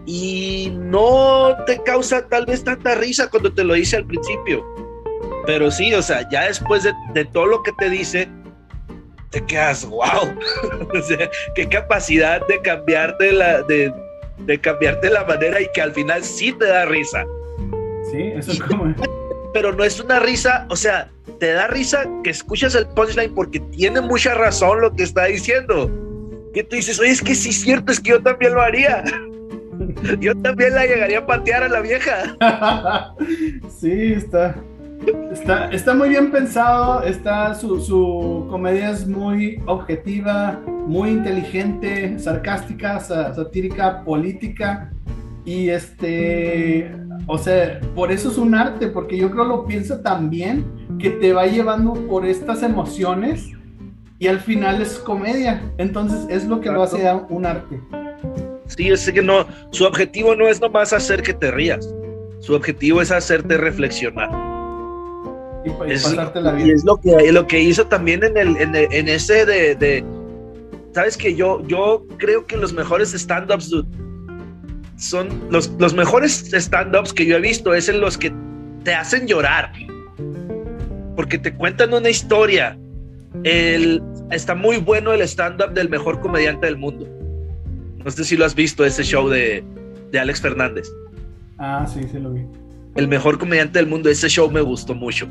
[0.06, 4.64] y no te causa tal vez tanta risa cuando te lo dice al principio
[5.46, 8.28] pero sí, o sea, ya después de, todo lo que te dice,
[9.30, 10.02] te quedas, wow.
[10.94, 13.92] o sea, qué capacidad de cambiarte la, de,
[14.60, 17.24] cambiarte la manera y que al final sí te da risa.
[18.10, 18.94] Sí, eso es como.
[19.54, 23.60] Pero no es una risa, o sea, te da risa que escuchas el punchline porque
[23.60, 25.90] tiene mucha razón lo que está diciendo.
[26.52, 29.04] Que tú dices, oye, es que sí es cierto, es que yo también lo haría.
[30.20, 32.36] Yo también la llegaría a patear a la vieja.
[33.80, 34.54] sí, está.
[35.32, 43.00] Está, está muy bien pensado, está, su, su, comedia es muy objetiva, muy inteligente, sarcástica,
[43.00, 44.92] satírica, política.
[45.44, 46.94] Y este,
[47.26, 50.64] o sea, por eso es un arte, porque yo creo lo piensa también
[51.00, 53.50] que te va llevando por estas emociones
[54.22, 55.60] y al final es comedia.
[55.78, 57.80] Entonces es lo que lo hace un arte.
[58.66, 61.92] Sí, es que no, su objetivo no es nomás hacer que te rías,
[62.38, 64.30] su objetivo es hacerte reflexionar.
[65.64, 70.04] Y, es, es lo que, lo que hizo también en, el, en, ese de,
[70.94, 73.74] Sabes que yo, yo creo que los mejores stand-ups,
[74.98, 78.32] son los, los mejores stand-ups que yo he visto es en los que
[78.84, 79.72] te hacen llorar.
[81.16, 82.78] Porque te cuentan una historia.
[83.44, 87.06] El, está muy bueno el stand-up del mejor comediante del mundo.
[88.04, 89.64] No sé si lo has visto, ese show de,
[90.10, 90.88] de Alex Fernández.
[91.58, 92.42] Ah, sí, sí lo vi.
[92.94, 95.28] El mejor comediante del mundo, ese show me gustó mucho.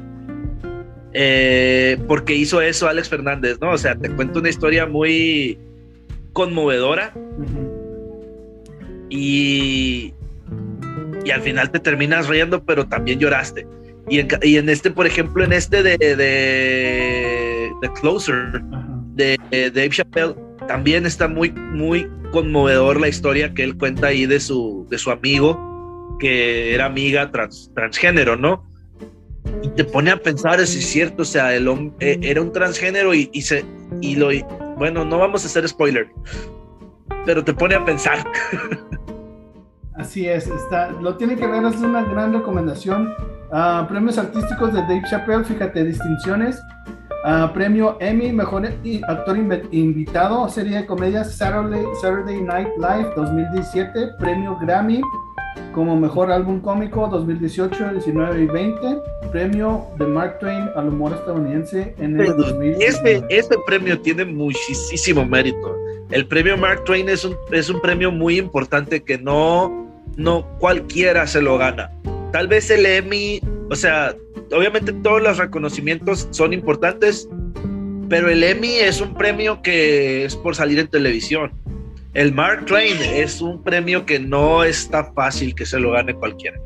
[1.13, 3.71] Eh, porque hizo eso Alex Fernández, ¿no?
[3.71, 5.59] O sea, te cuento una historia muy
[6.33, 7.13] conmovedora
[9.09, 10.13] y
[11.25, 13.67] y al final te terminas riendo, pero también lloraste.
[14.09, 16.15] Y en, y en este, por ejemplo, en este de, de,
[17.81, 18.61] The Closer,
[19.15, 20.35] de, Dave Chappelle,
[20.67, 25.11] también está muy, muy conmovedor la historia que él cuenta ahí de su, de su
[25.11, 28.65] amigo, que era amiga trans, transgénero, ¿no?
[29.63, 33.13] Y te pone a pensar, si es cierto, o sea, el hombre era un transgénero
[33.13, 33.65] y, se,
[34.01, 34.29] y lo,
[34.77, 36.07] bueno, no vamos a hacer spoiler,
[37.25, 38.25] pero te pone a pensar.
[39.95, 43.13] Así es, está, lo tiene que ver, es una gran recomendación.
[43.51, 46.61] Uh, premios artísticos de Dave Chappelle, fíjate, distinciones.
[47.23, 49.37] Uh, premio Emmy, mejor actor
[49.71, 54.13] invitado, serie de comedias Saturday, Saturday Night Live 2017.
[54.19, 55.01] Premio Grammy
[55.71, 58.97] como mejor álbum cómico 2018, 19 y 20.
[59.31, 62.85] Premio de Mark Twain al humor estadounidense en el 2019.
[62.85, 65.77] Este, este premio tiene muchísimo mérito.
[66.09, 71.27] El premio Mark Twain es un, es un premio muy importante que no, no cualquiera
[71.27, 71.91] se lo gana.
[72.31, 74.15] Tal vez el Emmy, o sea,
[74.51, 77.27] obviamente todos los reconocimientos son importantes,
[78.09, 81.51] pero el Emmy es un premio que es por salir en televisión.
[82.13, 86.59] El Mark Twain es un premio que no está fácil que se lo gane cualquiera.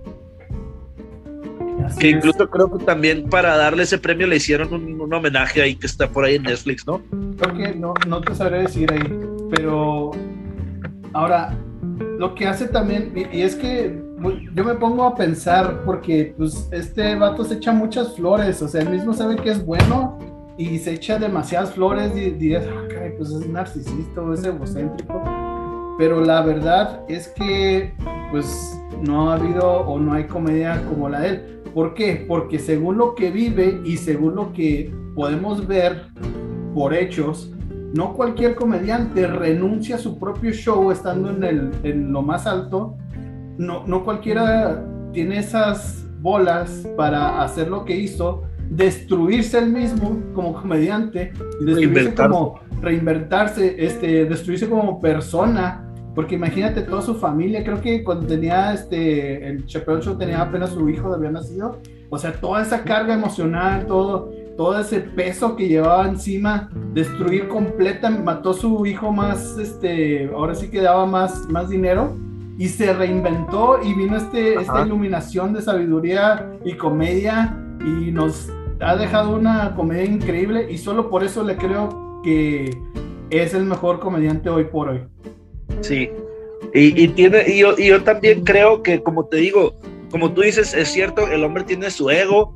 [1.99, 5.85] que incluso creo que también para darle ese premio le hicieron un, homenaje ahí que
[5.85, 6.99] está por ahí en Netflix, ¿no?
[7.37, 9.03] Creo no, no te sabré decir ahí,
[9.51, 10.11] pero
[11.13, 11.55] ahora
[12.17, 14.01] lo que hace también, y, es que
[14.31, 18.81] yo me pongo a pensar, porque pues este vato se echa muchas flores, o sea,
[18.81, 20.17] él mismo sabe que es bueno
[20.57, 25.21] y se echa demasiadas flores y dirías, ah, pues es narcisista o es egocéntrico.
[25.97, 27.93] Pero la verdad es que
[28.31, 31.61] pues no ha habido o no hay comedia como la de él.
[31.73, 32.25] ¿Por qué?
[32.27, 36.07] Porque según lo que vive y según lo que podemos ver
[36.73, 37.51] por hechos,
[37.93, 42.97] no cualquier comediante renuncia a su propio show estando en, el, en lo más alto.
[43.57, 50.53] No, no cualquiera tiene esas bolas para hacer lo que hizo destruirse él mismo como
[50.53, 55.81] comediante destruirse como reinventarse, este, destruirse como persona.
[56.13, 60.69] Porque imagínate toda su familia, creo que cuando tenía este, el Chappelle Show tenía apenas
[60.69, 61.79] su hijo, había nacido.
[62.09, 68.09] O sea, toda esa carga emocional, todo, todo ese peso que llevaba encima, destruir completa,
[68.09, 72.15] mató a su hijo más, este, ahora sí que daba más, más dinero
[72.57, 78.95] y se reinventó y vino este, esta iluminación de sabiduría y comedia y nos ha
[78.95, 82.77] dejado una comedia increíble y solo por eso le creo que
[83.29, 85.01] es el mejor comediante hoy por hoy.
[85.81, 86.09] Sí,
[86.73, 89.75] y, tiene, y yo, y yo también creo que, como te digo,
[90.11, 92.53] como tú dices, es cierto, el hombre tiene su ego,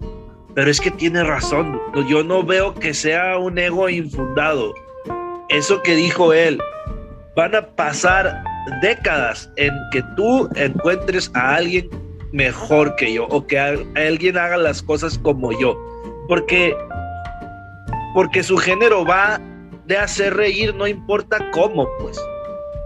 [0.54, 1.80] pero es que tiene razón.
[2.10, 4.74] Yo no veo que sea un ego infundado.
[5.50, 6.60] Eso que dijo él,
[7.36, 8.44] van a pasar
[8.82, 11.90] décadas en que tú encuentres a alguien
[12.32, 15.78] mejor que yo o que alguien haga las cosas como yo.
[16.28, 16.76] Porque,
[18.14, 19.42] porque su género va
[19.86, 22.20] de hacer reír, no importa cómo, pues.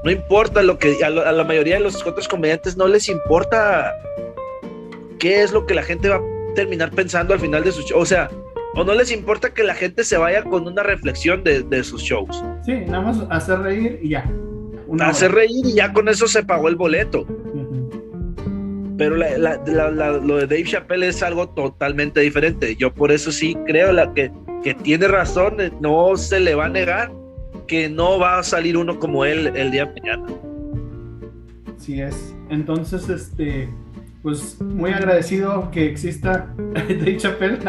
[0.03, 3.93] No importa lo que a, la mayoría de los otros comediantes no les importa
[5.19, 7.99] qué es lo que la gente va a terminar pensando al final de su show.
[7.99, 8.29] O sea,
[8.75, 12.43] o no les importa que la gente se vaya con una reflexión de, sus shows.
[12.65, 14.29] Sí, nada más hacer reír y ya.
[15.01, 17.25] Hacer reír y ya con eso se pagó el boleto.
[18.97, 22.75] Pero lo de Dave Chappelle es algo totalmente diferente.
[22.75, 24.31] Yo por eso sí creo la que,
[24.63, 27.11] que tiene razón, no se le va a negar
[27.67, 30.25] que no va a salir uno como él el día de mañana.
[31.77, 32.35] Sí es.
[32.49, 33.69] Entonces, este,
[34.21, 37.59] pues muy agradecido que exista Dave Chappelle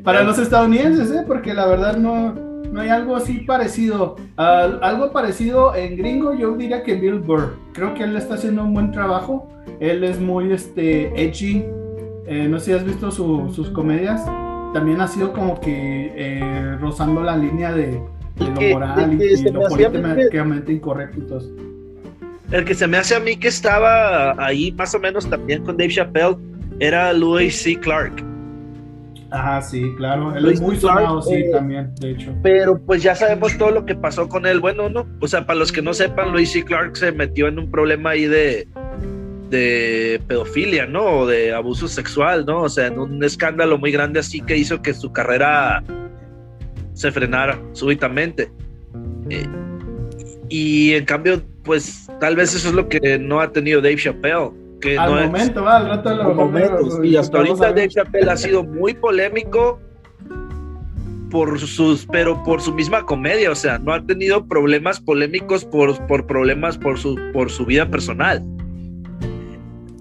[0.04, 1.24] para los estadounidenses, ¿eh?
[1.26, 4.16] porque la verdad no, no hay algo así parecido.
[4.36, 7.56] algo parecido en gringo, yo diría que Bill Burr.
[7.72, 9.48] Creo que él está haciendo un buen trabajo.
[9.80, 11.64] Él es muy este, edgy.
[12.26, 14.24] Eh, no sé si has visto sus comedias.
[14.74, 18.00] También ha sido como que eh, rozando la línea de,
[18.38, 21.40] lo moral y, lo políticamente incorrecto.
[22.50, 25.76] El que se me hace a mí que estaba ahí más o menos también con
[25.76, 26.36] Dave Chappelle
[26.78, 27.76] era Louis C.
[27.80, 28.35] Clark
[29.30, 30.36] Ah, sí, claro.
[30.36, 32.34] Él es muy sonado, sí, eh, también, de hecho.
[32.42, 34.60] Pero pues ya sabemos todo lo que pasó con él.
[34.60, 36.64] Bueno, no, o sea, para los que no sepan, Luis C.
[36.64, 38.68] Clark se metió en un problema ahí de,
[39.50, 41.04] de pedofilia, ¿no?
[41.04, 42.62] O de abuso sexual, ¿no?
[42.62, 45.82] O sea, en un escándalo muy grande así que hizo que su carrera
[46.92, 48.50] se frenara súbitamente.
[49.28, 49.46] Eh,
[50.48, 54.50] y en cambio, pues tal vez eso es lo que no ha tenido Dave Chappelle
[54.98, 57.00] al momento, va, al rato lo momentos.
[57.02, 59.80] Y hasta ahorita Dave Chappelle ha sido muy polémico
[61.30, 66.06] por sus, pero por su misma comedia, o sea, no ha tenido problemas polémicos por,
[66.06, 68.42] por problemas por su, por su vida personal.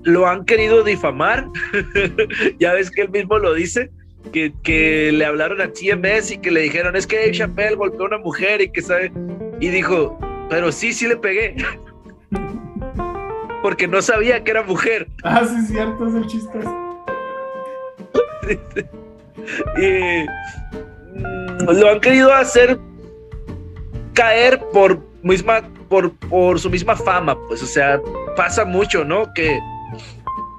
[0.03, 1.47] lo han querido difamar.
[2.59, 3.91] ya ves que él mismo lo dice.
[4.31, 8.03] Que, que, le hablaron a TMS y que le dijeron es que Dave Chappelle golpeó
[8.03, 9.11] a una mujer y que sabe
[9.59, 10.17] y dijo
[10.49, 11.55] pero sí sí le pegué
[13.61, 15.07] porque no sabía que era mujer.
[15.23, 16.59] Ah sí cierto es el chiste.
[19.77, 20.25] Y
[21.19, 22.79] mm, lo han querido hacer
[24.13, 28.01] caer por misma por, por su misma fama pues o sea
[28.35, 29.59] pasa mucho no que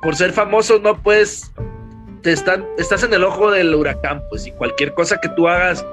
[0.06, 1.52] por ser famoso no puedes,
[2.22, 5.84] te están, estás en el ojo del huracán, pues y cualquier cosa que tú hagas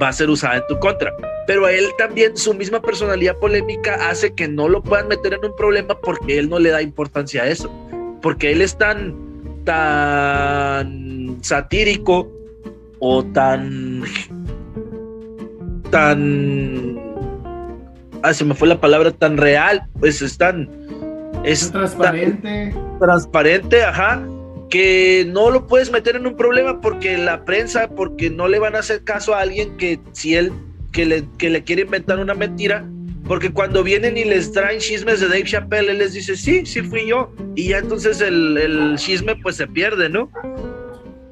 [0.00, 1.12] va a ser usada en tu contra.
[1.46, 5.56] Pero él también, su misma personalidad polémica hace que no lo puedan meter en un
[5.56, 7.70] problema porque él no le da importancia a eso.
[8.22, 9.14] Porque él es tan,
[9.64, 12.30] tan satírico
[12.98, 14.04] o tan,
[15.90, 17.00] tan,
[18.22, 20.68] ah, se me fue la palabra, tan real, pues es tan,
[21.44, 22.74] es transparente.
[23.00, 24.22] transparente, ajá,
[24.70, 28.76] que no lo puedes meter en un problema porque la prensa, porque no le van
[28.76, 30.52] a hacer caso a alguien que si él,
[30.92, 32.88] que le, que le quiere inventar una mentira,
[33.26, 36.82] porque cuando vienen y les traen chismes de Dave Chappelle, él les dice, sí, sí
[36.82, 40.30] fui yo, y ya entonces el, el chisme pues se pierde, ¿no?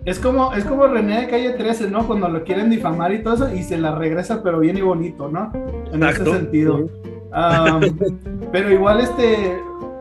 [0.05, 2.07] Es como, es como René de Calle 13, ¿no?
[2.07, 5.29] Cuando lo quieren difamar y todo eso, y se la regresa, pero bien y bonito,
[5.29, 5.53] ¿no?
[5.93, 6.89] En ese sentido.
[8.53, 9.61] pero igual, este,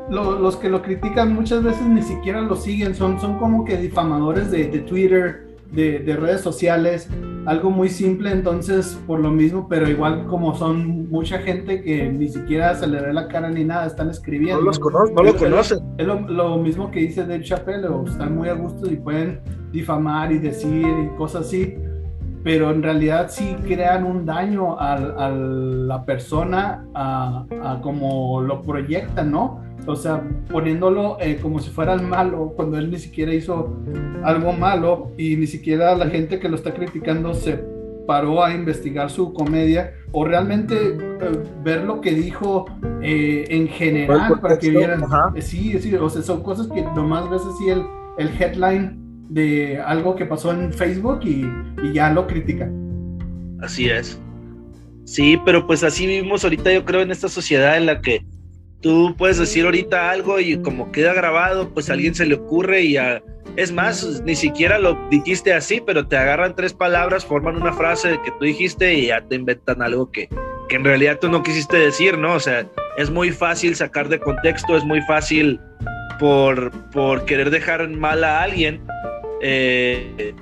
[0.09, 4.51] los que lo critican muchas veces ni siquiera lo siguen, son, son como que difamadores
[4.51, 7.09] de, Twitter, de, redes sociales,
[7.45, 12.29] algo muy simple, entonces por lo mismo, pero igual como son mucha gente que ni
[12.29, 14.59] siquiera se le ve la cara ni nada, están escribiendo.
[14.59, 15.79] No los conocen, no lo conocen.
[15.97, 19.41] Es lo, mismo que dice Dave Chappelle, están muy a gusto y pueden
[19.71, 21.75] difamar y decir y cosas así,
[22.43, 29.31] pero en realidad sí crean un daño a, la persona, a, a como lo proyectan,
[29.31, 29.66] ¿no?
[29.85, 33.77] O sea, poniéndolo eh, como si fuera el malo, cuando él ni siquiera hizo
[34.23, 37.59] algo malo y ni siquiera la gente que lo está criticando se
[38.05, 42.65] paró a investigar su comedia o realmente eh, ver lo que dijo
[43.01, 45.03] eh, en general para que vieran.
[45.39, 47.83] sí, sí, o sea, son cosas que nomás ves así el,
[48.17, 48.97] el headline
[49.29, 51.45] de algo que pasó en Facebook y,
[51.83, 52.87] y ya lo critican.
[53.61, 54.19] Así es.
[55.03, 58.25] Sí, pero pues así vivimos ahorita, yo creo, en esta sociedad en la que
[58.81, 62.97] tú puedes decir ahorita algo y como queda grabado, pues alguien se le ocurre y
[63.55, 68.19] es más, ni siquiera lo dijiste así, pero te agarran tres palabras, forman una frase
[68.23, 70.29] que tú dijiste y ya te inventan algo que,
[70.69, 72.33] que en realidad tú no quisiste decir, ¿no?
[72.33, 72.67] O sea,
[72.97, 75.59] es muy fácil sacar de contexto, es muy fácil
[76.19, 78.81] por, por querer dejar mal a alguien.
[79.41, 80.33] Eh,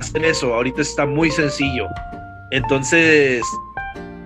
[0.00, 1.86] hacer eso, ahorita está muy sencillo.
[2.50, 3.42] Entonces,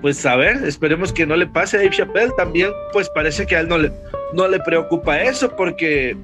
[0.05, 2.31] pues a ver, esperemos que no le pase a Dave Chappelle.
[2.37, 3.91] También, pues parece que a él no le,
[4.35, 6.15] no le preocupa eso porque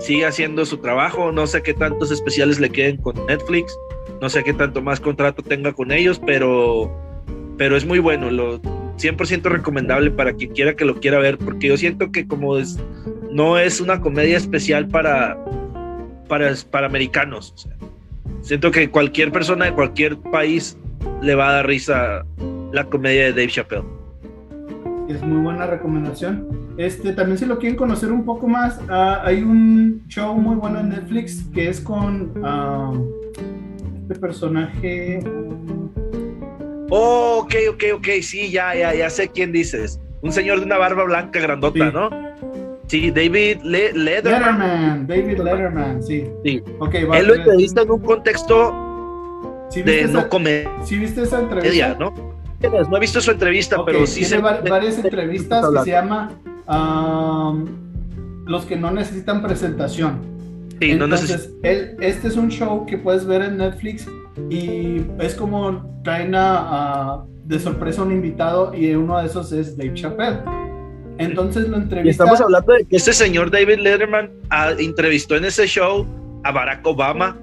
[0.00, 1.30] sigue haciendo su trabajo.
[1.30, 3.72] No sé qué tantos especiales le queden con Netflix.
[4.20, 6.90] No sé qué tanto más contrato tenga con ellos, pero,
[7.56, 8.32] pero es muy bueno.
[8.32, 12.58] Lo 100% recomendable para quien quiera que lo quiera ver, porque yo siento que como
[12.58, 12.80] es,
[13.30, 15.38] no es una comedia especial para,
[16.26, 17.68] para, para americanos.
[18.42, 20.76] siento que cualquier persona de cualquier país
[21.22, 22.24] le va a dar risa
[22.72, 23.84] la comedia de Dave Chappelle.
[25.08, 26.46] Es muy buena recomendación.
[26.76, 30.80] Este, también si lo quieren conocer un poco más, ah, hay un show muy bueno
[30.80, 32.92] en Netflix que es con ah,
[34.02, 35.20] este personaje.
[36.90, 40.00] Oh, ok, ok, ok, sí, ya, ya, ya sé quién dices.
[40.22, 42.10] Un señor de una barba blanca grandota, ¿no?
[42.86, 45.06] Sí, David Letterman.
[45.06, 46.24] David Letterman, sí.
[46.44, 46.62] sí.
[46.80, 48.89] Okay, Él lo entrevista en un contexto
[49.74, 50.68] de no comer.
[50.84, 51.96] ¿Sí viste esa entrevista?
[51.98, 52.12] ¿no?
[52.62, 56.32] No he visto su entrevista, pero sí Tiene varias entrevistas que se llama
[58.46, 60.30] Los que no necesitan presentación.
[60.80, 64.06] Sí, Entonces, no este es un show que puedes ver en Netflix
[64.48, 69.94] y es como traen a, de sorpresa un invitado y uno de esos es Dave
[69.94, 70.38] Chappelle.
[71.18, 72.24] Entonces lo entrevista.
[72.24, 76.06] estamos hablando de que este señor David Letterman ah, entrevistó en ese show
[76.44, 77.36] a Barack Obama,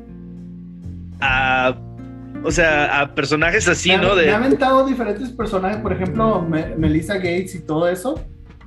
[1.22, 1.76] a
[2.48, 4.16] o sea, a personajes así, ¿no?
[4.16, 4.28] De...
[4.28, 8.22] Me ha aventado diferentes personajes, por ejemplo, Melissa Gates y todo eso.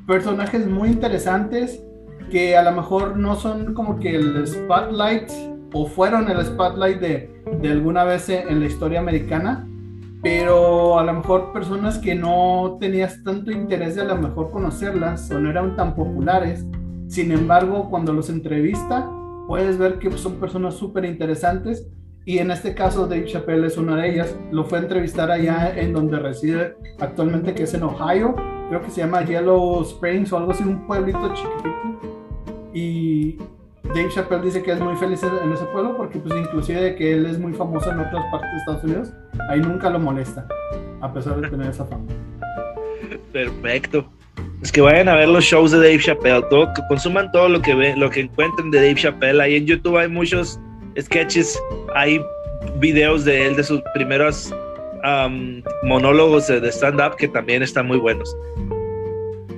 [0.07, 1.83] Personajes muy interesantes
[2.31, 5.31] que a lo mejor no son como que el spotlight
[5.73, 9.67] o fueron el spotlight de, de alguna vez en la historia americana,
[10.23, 15.31] pero a lo mejor personas que no tenías tanto interés de a lo mejor conocerlas
[15.31, 16.67] o no eran tan populares.
[17.09, 19.11] Sin embargo, cuando los entrevista,
[19.49, 21.89] puedes ver que son personas súper interesantes
[22.25, 24.37] y en este caso Dave Chappelle es una de ellas.
[24.53, 28.35] Lo fue a entrevistar allá en donde reside actualmente, que es en Ohio.
[28.69, 31.71] Creo que se llama Yellow Springs o algo así, un pueblito chiquitito.
[32.73, 33.39] y
[33.95, 37.15] Dave Chappelle dice que es muy feliz en ese pueblo porque pues inclusive de que
[37.15, 39.13] él es muy famoso en otras partes de Estados Unidos,
[39.49, 40.47] ahí nunca lo molesta,
[41.01, 42.05] a pesar de tener esa fama.
[43.33, 44.09] Perfecto.
[44.63, 47.61] Es que vayan a ver los shows de Dave Chappelle, todo, que consuman todo lo
[47.61, 49.43] que ven, lo que encuentren de Dave Chappelle.
[49.43, 50.61] Ahí en YouTube hay muchos
[50.99, 51.59] sketches,
[51.95, 52.21] hay
[52.79, 54.53] videos de él, de sus primeros
[55.83, 58.37] monólogos de, stand-up que también están muy buenos.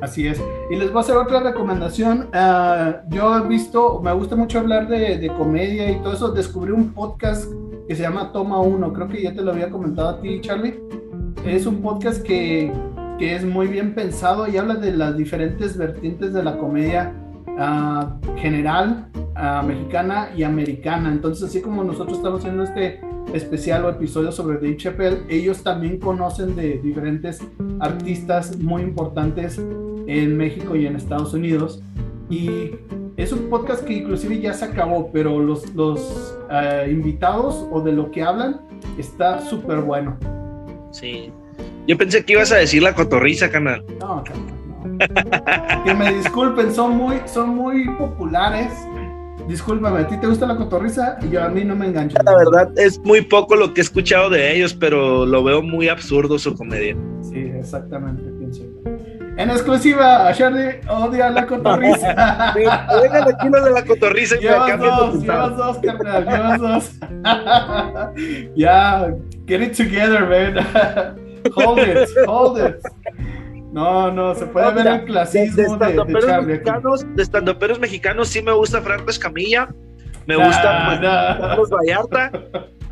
[0.00, 0.42] Así es.
[0.70, 2.28] Y les voy a hacer otra recomendación.
[2.32, 6.32] Ah, yo he visto, me gusta mucho hablar de, de, comedia y todo eso.
[6.32, 7.52] Descubrí un podcast
[7.86, 8.92] que se llama Toma Uno.
[8.92, 10.80] Creo que ya te lo había comentado a ti, Charlie.
[11.46, 12.72] Es un podcast que,
[13.18, 17.14] que es muy bien pensado y habla de las diferentes vertientes de la comedia
[17.62, 21.10] uh, general, uh, mexicana y americana.
[21.10, 23.00] Entonces, así como nosotros estamos haciendo este
[23.32, 27.40] especial o episodio sobre Dave Chappelle, ellos también conocen de diferentes
[27.80, 29.58] artistas muy importantes
[30.06, 31.82] en México y en Estados Unidos.
[32.28, 32.72] Y
[33.16, 37.92] es un podcast que inclusive ya se acabó, pero los, los uh, invitados o de
[37.92, 38.60] lo que hablan
[38.98, 40.16] está súper bueno.
[40.90, 41.30] Sí.
[41.86, 43.84] Yo pensé que ibas a decir la cotorriza, canal.
[44.00, 44.61] No, no.
[45.84, 48.72] Que me disculpen, son muy, son muy populares
[49.48, 51.18] discúlpame, ¿a ti te gusta la cotorriza?
[51.22, 52.16] Y yo a mí no me engancho.
[52.24, 55.88] La verdad, es muy poco lo que he escuchado de ellos, pero lo veo muy
[55.88, 56.96] absurdo su comedia.
[57.22, 58.62] Sí, exactamente, pienso.
[59.36, 62.52] En exclusiva, a Charlie odia la cotorriza.
[62.54, 66.90] Vengan aquí los de la cotorriza y llevas me dos, llevas dos, carnal, llevas dos.
[68.56, 69.14] ya,
[69.46, 71.16] get it together, man.
[71.56, 72.76] hold it, hold it.
[73.72, 76.46] No, no, se puede ver el clasismo de, de, de Charlie.
[76.46, 79.68] Mexicanos, de estandoperos mexicanos sí me gusta Franco Escamilla,
[80.26, 82.32] me gusta pues, Carlos Vallarta.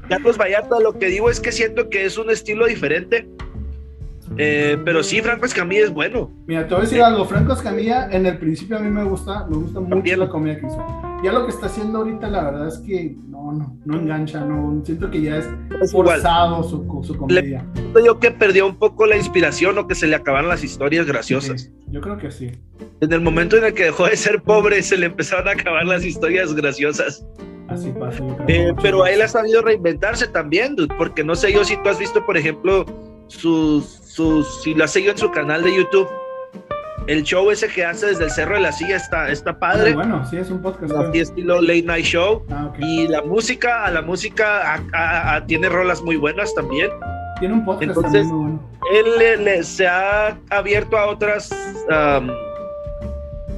[0.08, 3.28] Carlos Vallarta, lo que digo es que siento que es un estilo diferente.
[4.36, 6.30] Eh, pero sí, Franco Escamilla es bueno.
[6.46, 7.24] Mira, te voy a decir algo.
[7.24, 10.66] Franco Escamilla, en el principio a mí me gusta, me gusta mucho la comida que
[10.66, 10.84] hizo.
[11.22, 14.82] Ya lo que está haciendo ahorita, la verdad es que no, no, no engancha, no,
[14.84, 15.46] siento que ya es,
[15.92, 17.66] forzado su, su, comedia.
[17.94, 21.06] Le, yo que perdió un poco la inspiración o que se le acabaron las historias
[21.06, 21.70] graciosas.
[21.88, 22.52] yo creo que sí.
[23.02, 25.84] En el momento en el que dejó de ser pobre, se le empezaron a acabar
[25.84, 27.26] las historias graciosas.
[27.68, 28.24] Así pasa.
[28.48, 31.88] Eh, pero a él ha sabido reinventarse también, dude, porque no sé yo si tú
[31.88, 32.84] has visto, por ejemplo,
[33.30, 36.08] sus, sus, si lo has seguido en su canal de YouTube,
[37.06, 39.94] el show ese que hace desde el Cerro de la Silla está, está padre.
[39.94, 40.92] bueno, sí, es un podcast.
[40.92, 42.44] Así estilo late night show.
[42.50, 44.82] Ah, y la música, a la música
[45.46, 46.90] tiene rolas muy buenas también.
[47.38, 48.70] Tiene un podcast Entonces, también muy bueno.
[48.92, 51.50] Él le, se ha abierto a otras...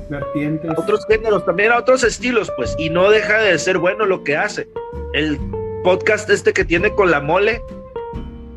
[0.08, 0.70] Vertientes.
[0.76, 4.36] otros géneros, también a otros estilos, pues, y no deja de ser bueno lo que
[4.36, 4.68] hace.
[5.14, 5.38] El
[5.82, 7.62] podcast este que tiene con la mole,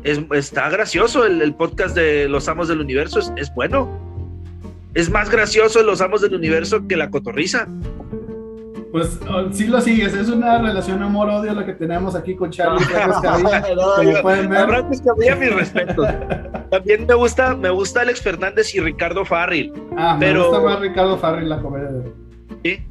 [0.06, 4.06] es, está gracioso, el, el, podcast de Los Amos del Universo es, es bueno
[4.96, 7.68] es más gracioso Los Amos del Universo que la cotorriza.
[8.92, 12.82] Pues oh, sí lo sigues, es una relación amor-odio lo que tenemos aquí con Charlie
[13.76, 15.36] no, pueden ver.
[15.38, 16.02] mi respeto.
[16.70, 19.70] También me gusta, me gusta Alex Fernández y Ricardo Farril.
[19.98, 20.44] Ah, pero...
[20.44, 22.12] me gusta más Ricardo Farril la comedia de
[22.64, 22.86] Sí,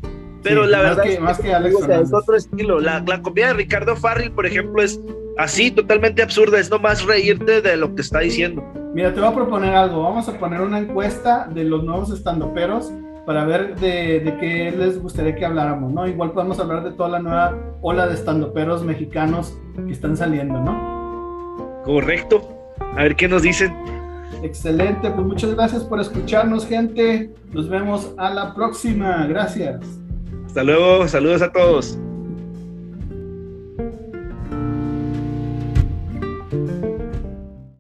[0.45, 2.79] pero la verdad que, más que Alex es otro estilo.
[2.79, 4.99] La, la comedia de Ricardo Farril, por ejemplo, es
[5.37, 8.63] así, totalmente absurda, es nomás reírte de lo que está diciendo.
[8.93, 10.03] Mira, te voy a proponer algo.
[10.03, 12.91] Vamos a poner una encuesta de los nuevos estandoperos
[13.25, 16.07] para ver de, de, qué les gustaría que habláramos, ¿no?
[16.07, 21.81] Igual podemos hablar de toda la nueva ola de estandoperos mexicanos que están saliendo, ¿no?
[21.83, 22.47] Correcto.
[22.95, 23.75] A ver qué nos dicen.
[24.43, 27.33] Excelente, pues muchas gracias por escucharnos, gente.
[27.51, 29.25] Nos vemos a la próxima.
[29.25, 29.81] Gracias.
[30.55, 31.99] Hasta luego, saludos a todos.